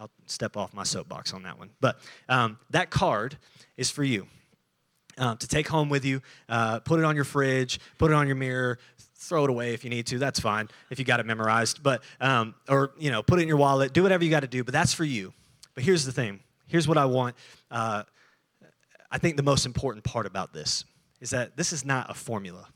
I'll 0.00 0.10
step 0.26 0.56
off 0.56 0.74
my 0.74 0.82
soapbox 0.82 1.32
on 1.32 1.42
that 1.44 1.58
one. 1.58 1.70
But 1.80 1.98
um, 2.28 2.58
that 2.70 2.90
card 2.90 3.36
is 3.76 3.90
for 3.90 4.04
you. 4.04 4.26
Um, 5.18 5.38
to 5.38 5.48
take 5.48 5.66
home 5.66 5.88
with 5.88 6.04
you, 6.04 6.20
uh, 6.46 6.80
put 6.80 7.00
it 7.00 7.06
on 7.06 7.16
your 7.16 7.24
fridge, 7.24 7.80
put 7.96 8.10
it 8.10 8.14
on 8.14 8.26
your 8.26 8.36
mirror, 8.36 8.78
throw 9.18 9.44
it 9.44 9.50
away 9.50 9.72
if 9.72 9.82
you 9.82 9.88
need 9.88 10.06
to. 10.08 10.18
That's 10.18 10.38
fine 10.38 10.68
if 10.90 10.98
you 10.98 11.06
got 11.06 11.20
it 11.20 11.26
memorized. 11.26 11.82
But 11.82 12.02
um, 12.20 12.54
or 12.68 12.92
you 12.98 13.10
know, 13.10 13.22
put 13.22 13.38
it 13.38 13.42
in 13.42 13.48
your 13.48 13.56
wallet. 13.56 13.94
Do 13.94 14.02
whatever 14.02 14.24
you 14.24 14.30
got 14.30 14.40
to 14.40 14.46
do. 14.46 14.62
But 14.62 14.72
that's 14.72 14.92
for 14.92 15.04
you. 15.04 15.32
But 15.74 15.84
here's 15.84 16.04
the 16.04 16.12
thing: 16.12 16.40
Here's 16.66 16.88
what 16.88 16.98
I 16.98 17.04
want. 17.04 17.36
Uh, 17.70 18.04
I 19.10 19.18
think 19.18 19.36
the 19.36 19.42
most 19.42 19.66
important 19.66 20.04
part 20.04 20.26
about 20.26 20.52
this 20.52 20.84
is 21.20 21.30
that 21.30 21.56
this 21.56 21.72
is 21.72 21.84
not 21.84 22.10
a 22.10 22.14
formula. 22.14 22.68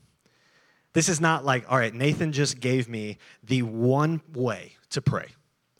This 0.93 1.09
is 1.09 1.21
not 1.21 1.45
like, 1.45 1.71
all 1.71 1.79
right, 1.79 1.95
Nathan 1.95 2.33
just 2.33 2.61
gave 2.61 2.89
me 2.89 3.19
the 3.45 3.63
one 3.63 4.21
way 4.33 4.73
to 4.91 5.01
pray. 5.01 5.27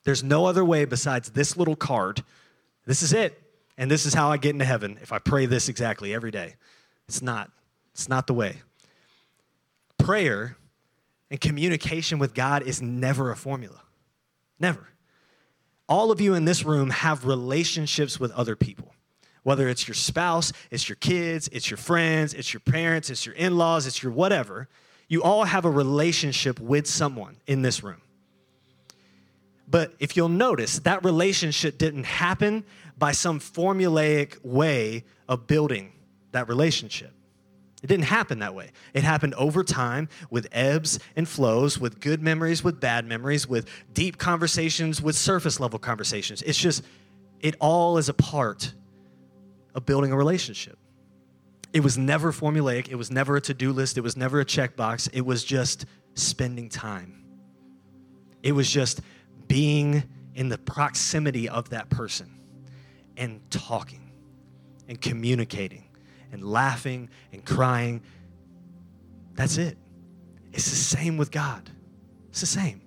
There's 0.03 0.23
no 0.23 0.45
other 0.45 0.63
way 0.63 0.85
besides 0.85 1.31
this 1.31 1.57
little 1.57 1.75
card. 1.75 2.23
This 2.85 3.03
is 3.03 3.13
it. 3.13 3.41
And 3.77 3.89
this 3.89 4.05
is 4.05 4.13
how 4.13 4.31
I 4.31 4.37
get 4.37 4.51
into 4.51 4.65
heaven 4.65 4.99
if 5.01 5.11
I 5.11 5.19
pray 5.19 5.45
this 5.45 5.69
exactly 5.69 6.13
every 6.13 6.31
day. 6.31 6.55
It's 7.07 7.21
not. 7.21 7.51
It's 7.93 8.07
not 8.07 8.27
the 8.27 8.33
way. 8.33 8.57
Prayer 9.97 10.55
and 11.29 11.39
communication 11.39 12.19
with 12.19 12.33
God 12.33 12.63
is 12.63 12.81
never 12.81 13.31
a 13.31 13.35
formula. 13.35 13.81
Never. 14.59 14.87
All 15.91 16.09
of 16.09 16.21
you 16.21 16.35
in 16.35 16.45
this 16.45 16.63
room 16.63 16.89
have 16.89 17.25
relationships 17.25 18.17
with 18.17 18.31
other 18.31 18.55
people. 18.55 18.95
Whether 19.43 19.67
it's 19.67 19.89
your 19.89 19.95
spouse, 19.95 20.53
it's 20.69 20.87
your 20.87 20.95
kids, 20.95 21.49
it's 21.51 21.69
your 21.69 21.77
friends, 21.77 22.33
it's 22.33 22.53
your 22.53 22.61
parents, 22.61 23.09
it's 23.09 23.25
your 23.25 23.35
in 23.35 23.57
laws, 23.57 23.85
it's 23.85 24.01
your 24.01 24.13
whatever, 24.13 24.69
you 25.09 25.21
all 25.21 25.43
have 25.43 25.65
a 25.65 25.69
relationship 25.69 26.61
with 26.61 26.87
someone 26.87 27.35
in 27.45 27.61
this 27.61 27.83
room. 27.83 28.01
But 29.67 29.93
if 29.99 30.15
you'll 30.15 30.29
notice, 30.29 30.79
that 30.79 31.03
relationship 31.03 31.77
didn't 31.77 32.05
happen 32.05 32.63
by 32.97 33.11
some 33.11 33.41
formulaic 33.41 34.41
way 34.45 35.03
of 35.27 35.45
building 35.45 35.91
that 36.31 36.47
relationship. 36.47 37.11
It 37.81 37.87
didn't 37.87 38.05
happen 38.05 38.39
that 38.39 38.53
way. 38.53 38.71
It 38.93 39.03
happened 39.03 39.33
over 39.33 39.63
time 39.63 40.07
with 40.29 40.47
ebbs 40.51 40.99
and 41.15 41.27
flows, 41.27 41.79
with 41.79 41.99
good 41.99 42.21
memories, 42.21 42.63
with 42.63 42.79
bad 42.79 43.05
memories, 43.05 43.47
with 43.47 43.67
deep 43.93 44.17
conversations, 44.17 45.01
with 45.01 45.15
surface 45.15 45.59
level 45.59 45.79
conversations. 45.79 46.43
It's 46.43 46.59
just, 46.59 46.83
it 47.39 47.55
all 47.59 47.97
is 47.97 48.07
a 48.07 48.13
part 48.13 48.73
of 49.73 49.85
building 49.85 50.11
a 50.11 50.17
relationship. 50.17 50.77
It 51.73 51.81
was 51.81 51.97
never 51.97 52.31
formulaic, 52.31 52.89
it 52.89 52.95
was 52.95 53.09
never 53.09 53.37
a 53.37 53.41
to 53.41 53.53
do 53.53 53.71
list, 53.71 53.97
it 53.97 54.01
was 54.01 54.15
never 54.15 54.41
a 54.41 54.45
checkbox. 54.45 55.09
It 55.13 55.25
was 55.25 55.43
just 55.43 55.85
spending 56.13 56.69
time. 56.69 57.23
It 58.43 58.51
was 58.51 58.69
just 58.69 59.01
being 59.47 60.03
in 60.35 60.49
the 60.49 60.57
proximity 60.57 61.49
of 61.49 61.69
that 61.69 61.89
person 61.89 62.39
and 63.17 63.41
talking 63.49 64.11
and 64.87 64.99
communicating 64.99 65.87
and 66.31 66.43
laughing 66.43 67.09
and 67.31 67.45
crying. 67.45 68.01
That's 69.33 69.57
it. 69.57 69.77
It's 70.53 70.69
the 70.69 70.75
same 70.75 71.17
with 71.17 71.31
God. 71.31 71.69
It's 72.29 72.41
the 72.41 72.45
same. 72.45 72.81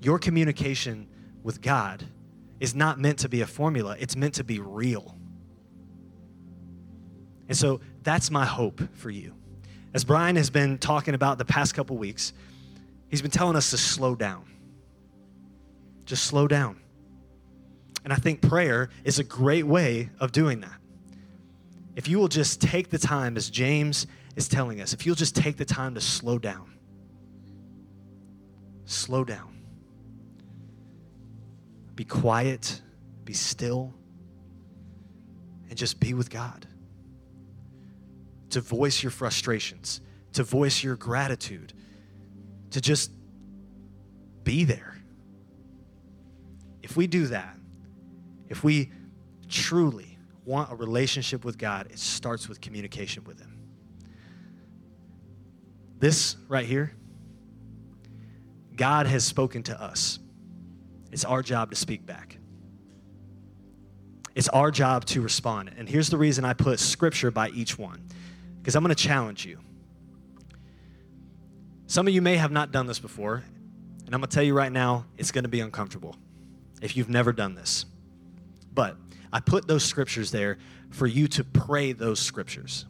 Your 0.00 0.18
communication 0.18 1.08
with 1.42 1.60
God 1.60 2.04
is 2.60 2.74
not 2.74 2.98
meant 2.98 3.18
to 3.20 3.28
be 3.28 3.40
a 3.40 3.46
formula, 3.46 3.96
it's 3.98 4.16
meant 4.16 4.34
to 4.34 4.44
be 4.44 4.60
real. 4.60 5.16
And 7.48 7.56
so 7.56 7.80
that's 8.02 8.30
my 8.30 8.44
hope 8.44 8.80
for 8.94 9.10
you. 9.10 9.34
As 9.92 10.04
Brian 10.04 10.36
has 10.36 10.50
been 10.50 10.78
talking 10.78 11.14
about 11.14 11.38
the 11.38 11.44
past 11.44 11.74
couple 11.74 11.96
weeks, 11.96 12.32
he's 13.08 13.22
been 13.22 13.30
telling 13.30 13.54
us 13.54 13.70
to 13.70 13.78
slow 13.78 14.14
down. 14.14 14.44
Just 16.04 16.24
slow 16.24 16.48
down. 16.48 16.80
And 18.02 18.12
I 18.12 18.16
think 18.16 18.42
prayer 18.42 18.90
is 19.04 19.18
a 19.18 19.24
great 19.24 19.66
way 19.66 20.10
of 20.20 20.32
doing 20.32 20.60
that. 20.60 20.80
If 21.96 22.08
you 22.08 22.18
will 22.18 22.28
just 22.28 22.60
take 22.60 22.90
the 22.90 22.98
time, 22.98 23.36
as 23.36 23.48
James 23.50 24.06
is 24.36 24.48
telling 24.48 24.80
us, 24.80 24.92
if 24.92 25.06
you'll 25.06 25.14
just 25.14 25.36
take 25.36 25.56
the 25.56 25.64
time 25.64 25.94
to 25.94 26.00
slow 26.00 26.38
down, 26.38 26.74
slow 28.84 29.24
down, 29.24 29.62
be 31.94 32.04
quiet, 32.04 32.82
be 33.24 33.32
still, 33.32 33.94
and 35.68 35.78
just 35.78 36.00
be 36.00 36.14
with 36.14 36.30
God. 36.30 36.66
To 38.50 38.60
voice 38.60 39.02
your 39.02 39.10
frustrations, 39.10 40.00
to 40.32 40.42
voice 40.42 40.82
your 40.82 40.96
gratitude, 40.96 41.72
to 42.70 42.80
just 42.80 43.10
be 44.42 44.64
there. 44.64 44.96
If 46.82 46.96
we 46.96 47.06
do 47.06 47.28
that, 47.28 47.56
if 48.48 48.62
we 48.62 48.92
truly 49.48 50.13
want 50.44 50.70
a 50.72 50.74
relationship 50.74 51.44
with 51.44 51.58
God, 51.58 51.88
it 51.90 51.98
starts 51.98 52.48
with 52.48 52.60
communication 52.60 53.24
with 53.24 53.40
Him. 53.40 53.58
This 55.98 56.36
right 56.48 56.66
here, 56.66 56.92
God 58.76 59.06
has 59.06 59.24
spoken 59.24 59.62
to 59.64 59.80
us. 59.80 60.18
It's 61.12 61.24
our 61.24 61.42
job 61.42 61.70
to 61.70 61.76
speak 61.76 62.04
back. 62.04 62.38
It's 64.34 64.48
our 64.48 64.70
job 64.70 65.04
to 65.06 65.20
respond. 65.20 65.70
And 65.78 65.88
here's 65.88 66.10
the 66.10 66.18
reason 66.18 66.44
I 66.44 66.54
put 66.54 66.80
scripture 66.80 67.30
by 67.30 67.50
each 67.50 67.78
one, 67.78 68.02
because 68.58 68.74
I'm 68.74 68.82
going 68.82 68.94
to 68.94 69.02
challenge 69.02 69.46
you. 69.46 69.60
Some 71.86 72.08
of 72.08 72.14
you 72.14 72.20
may 72.20 72.36
have 72.36 72.50
not 72.50 72.72
done 72.72 72.86
this 72.86 72.98
before, 72.98 73.44
and 74.06 74.14
I'm 74.14 74.20
going 74.20 74.28
to 74.28 74.34
tell 74.34 74.42
you 74.42 74.54
right 74.54 74.72
now, 74.72 75.06
it's 75.16 75.30
going 75.30 75.44
to 75.44 75.48
be 75.48 75.60
uncomfortable 75.60 76.16
if 76.82 76.96
you've 76.96 77.08
never 77.08 77.32
done 77.32 77.54
this. 77.54 77.86
But 78.72 78.96
I 79.34 79.40
put 79.40 79.66
those 79.66 79.84
scriptures 79.84 80.30
there 80.30 80.58
for 80.90 81.08
you 81.08 81.26
to 81.26 81.42
pray 81.42 81.90
those 81.90 82.20
scriptures. 82.20 82.86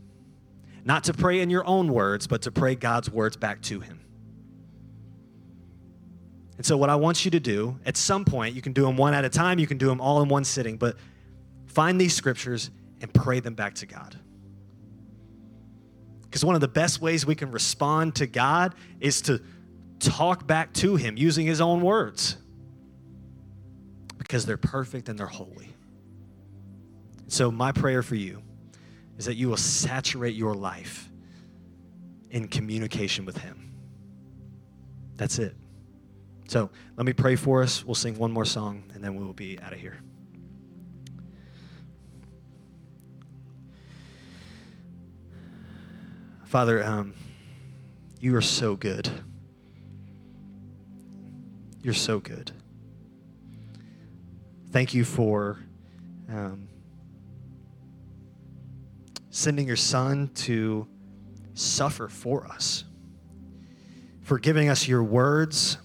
Not 0.85 1.05
to 1.05 1.15
pray 1.15 1.41
in 1.41 1.49
your 1.49 1.67
own 1.67 1.91
words, 1.91 2.27
but 2.27 2.43
to 2.43 2.53
pray 2.53 2.75
God's 2.75 3.11
words 3.11 3.39
back 3.39 3.63
to 3.63 3.81
Him. 3.81 4.01
And 6.59 6.67
so, 6.67 6.77
what 6.77 6.91
I 6.91 6.97
want 6.97 7.25
you 7.25 7.31
to 7.31 7.41
do 7.41 7.79
at 7.87 7.97
some 7.97 8.27
point, 8.27 8.55
you 8.55 8.61
can 8.61 8.75
do 8.75 8.83
them 8.83 8.99
one 8.99 9.15
at 9.15 9.25
a 9.25 9.31
time, 9.31 9.59
you 9.59 9.67
can 9.67 9.79
do 9.79 9.87
them 9.87 10.03
all 10.03 10.21
in 10.21 10.29
one 10.29 10.45
sitting, 10.45 10.77
but 10.77 10.97
find 11.67 11.99
these 11.99 12.15
scriptures 12.15 12.71
and 13.01 13.13
pray 13.13 13.41
them 13.41 13.55
back 13.55 13.77
to 13.77 13.87
God. 13.87 14.15
Because 16.25 16.45
one 16.45 16.55
of 16.55 16.61
the 16.61 16.69
best 16.69 17.01
ways 17.01 17.25
we 17.25 17.35
can 17.35 17.53
respond 17.53 18.17
to 18.17 18.27
God 18.27 18.75
is 19.01 19.23
to 19.23 19.41
talk 19.99 20.47
back 20.47 20.75
to 20.75 20.97
Him 20.97 21.17
using 21.17 21.47
His 21.47 21.63
own 21.63 21.81
words 21.81 22.37
because 24.19 24.45
they're 24.45 24.59
perfect 24.59 25.09
and 25.09 25.19
they're 25.19 25.27
holy. 25.27 25.74
So, 27.35 27.51
my 27.51 27.73
prayer 27.73 28.01
for 28.01 28.15
you 28.15 28.45
is 29.19 29.25
that 29.25 29.35
you 29.35 29.49
will 29.49 29.57
saturate 29.57 30.37
your 30.37 30.55
life 30.55 31.11
in 32.31 32.47
communication 32.47 33.25
with 33.25 33.39
Him. 33.39 33.75
That's 35.17 35.41
it. 35.41 35.57
So, 36.47 36.71
let 36.97 37.05
me 37.05 37.13
pray 37.13 37.35
for 37.35 37.61
us. 37.61 37.85
We'll 37.85 37.97
sing 37.97 38.17
one 38.19 38.31
more 38.31 38.45
song 38.45 38.85
and 38.95 39.03
then 39.03 39.17
we 39.17 39.25
will 39.25 39.33
be 39.33 39.59
out 39.59 39.73
of 39.73 39.81
here. 39.81 39.99
Father, 46.45 46.85
um, 46.85 47.15
you 48.21 48.37
are 48.37 48.43
so 48.43 48.77
good. 48.77 49.11
You're 51.83 51.95
so 51.95 52.21
good. 52.21 52.53
Thank 54.71 54.95
you 54.95 55.05
for. 55.05 55.59
Um, 56.31 56.69
sending 59.35 59.67
your 59.67 59.75
son 59.75 60.29
to 60.29 60.87
suffer 61.55 62.07
for 62.07 62.47
us, 62.47 62.85
for 64.23 64.39
giving 64.39 64.69
us 64.69 64.87
your 64.87 65.03
words 65.03 65.77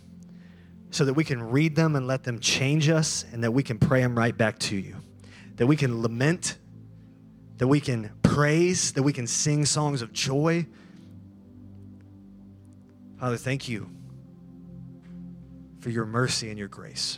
so 0.92 1.04
that 1.04 1.16
we 1.16 1.24
can 1.24 1.42
read 1.42 1.76
them 1.76 1.96
and 1.96 2.06
let 2.06 2.24
them 2.24 2.40
change 2.40 2.90
us 2.90 3.26
and 3.34 3.44
that 3.44 3.52
we 3.52 3.64
can 3.64 3.80
pray 3.80 4.02
them 4.02 4.16
right 4.16 4.38
back 4.38 4.60
to 4.60 4.76
you, 4.76 4.96
that 5.56 5.66
we 5.66 5.76
can 5.76 6.04
lament, 6.04 6.60
that 7.58 7.68
we 7.68 7.80
can 7.80 8.12
praise, 8.22 8.94
that 8.94 9.02
we 9.02 9.12
can 9.12 9.26
sing 9.26 9.66
songs 9.66 10.04
of 10.04 10.14
joy. 10.14 10.68
Father, 13.20 13.38
thank 13.38 13.68
you 13.68 13.90
for 15.80 15.90
your 15.90 16.06
mercy 16.06 16.50
and 16.50 16.60
your 16.60 16.68
grace. 16.68 17.18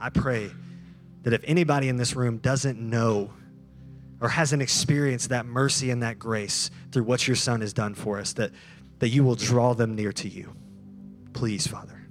I 0.00 0.10
pray 0.10 0.50
that 1.22 1.32
if 1.32 1.44
anybody 1.44 1.88
in 1.88 1.96
this 1.96 2.16
room 2.16 2.38
doesn't 2.38 2.80
know 2.80 3.30
or 4.24 4.28
hasn't 4.28 4.62
experienced 4.62 5.28
that 5.28 5.44
mercy 5.44 5.90
and 5.90 6.02
that 6.02 6.18
grace 6.18 6.70
through 6.90 7.02
what 7.02 7.28
your 7.28 7.36
son 7.36 7.60
has 7.60 7.74
done 7.74 7.94
for 7.94 8.18
us, 8.18 8.32
that, 8.32 8.52
that 8.98 9.10
you 9.10 9.22
will 9.22 9.34
draw 9.34 9.74
them 9.74 9.94
near 9.94 10.14
to 10.14 10.30
you. 10.30 10.50
Please, 11.34 11.66
Father. 11.66 12.06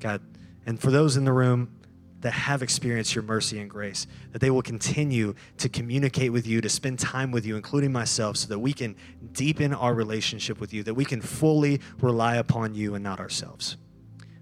God, 0.00 0.22
and 0.64 0.80
for 0.80 0.90
those 0.90 1.18
in 1.18 1.26
the 1.26 1.32
room 1.32 1.76
that 2.20 2.30
have 2.30 2.62
experienced 2.62 3.14
your 3.14 3.22
mercy 3.22 3.58
and 3.58 3.68
grace, 3.68 4.06
that 4.30 4.38
they 4.38 4.48
will 4.48 4.62
continue 4.62 5.34
to 5.58 5.68
communicate 5.68 6.32
with 6.32 6.46
you, 6.46 6.62
to 6.62 6.70
spend 6.70 6.98
time 6.98 7.30
with 7.30 7.44
you, 7.44 7.56
including 7.56 7.92
myself, 7.92 8.38
so 8.38 8.48
that 8.48 8.60
we 8.60 8.72
can 8.72 8.96
deepen 9.32 9.74
our 9.74 9.92
relationship 9.92 10.58
with 10.58 10.72
you, 10.72 10.82
that 10.84 10.94
we 10.94 11.04
can 11.04 11.20
fully 11.20 11.82
rely 12.00 12.36
upon 12.36 12.74
you 12.74 12.94
and 12.94 13.04
not 13.04 13.20
ourselves. 13.20 13.76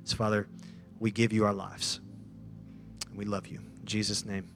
So, 0.05 0.14
Father, 0.14 0.46
we 1.01 1.11
give 1.11 1.32
you 1.32 1.44
our 1.44 1.55
lives. 1.55 2.01
We 3.16 3.24
love 3.24 3.48
you. 3.48 3.59
In 3.80 3.84
Jesus' 3.84 4.24
name. 4.24 4.46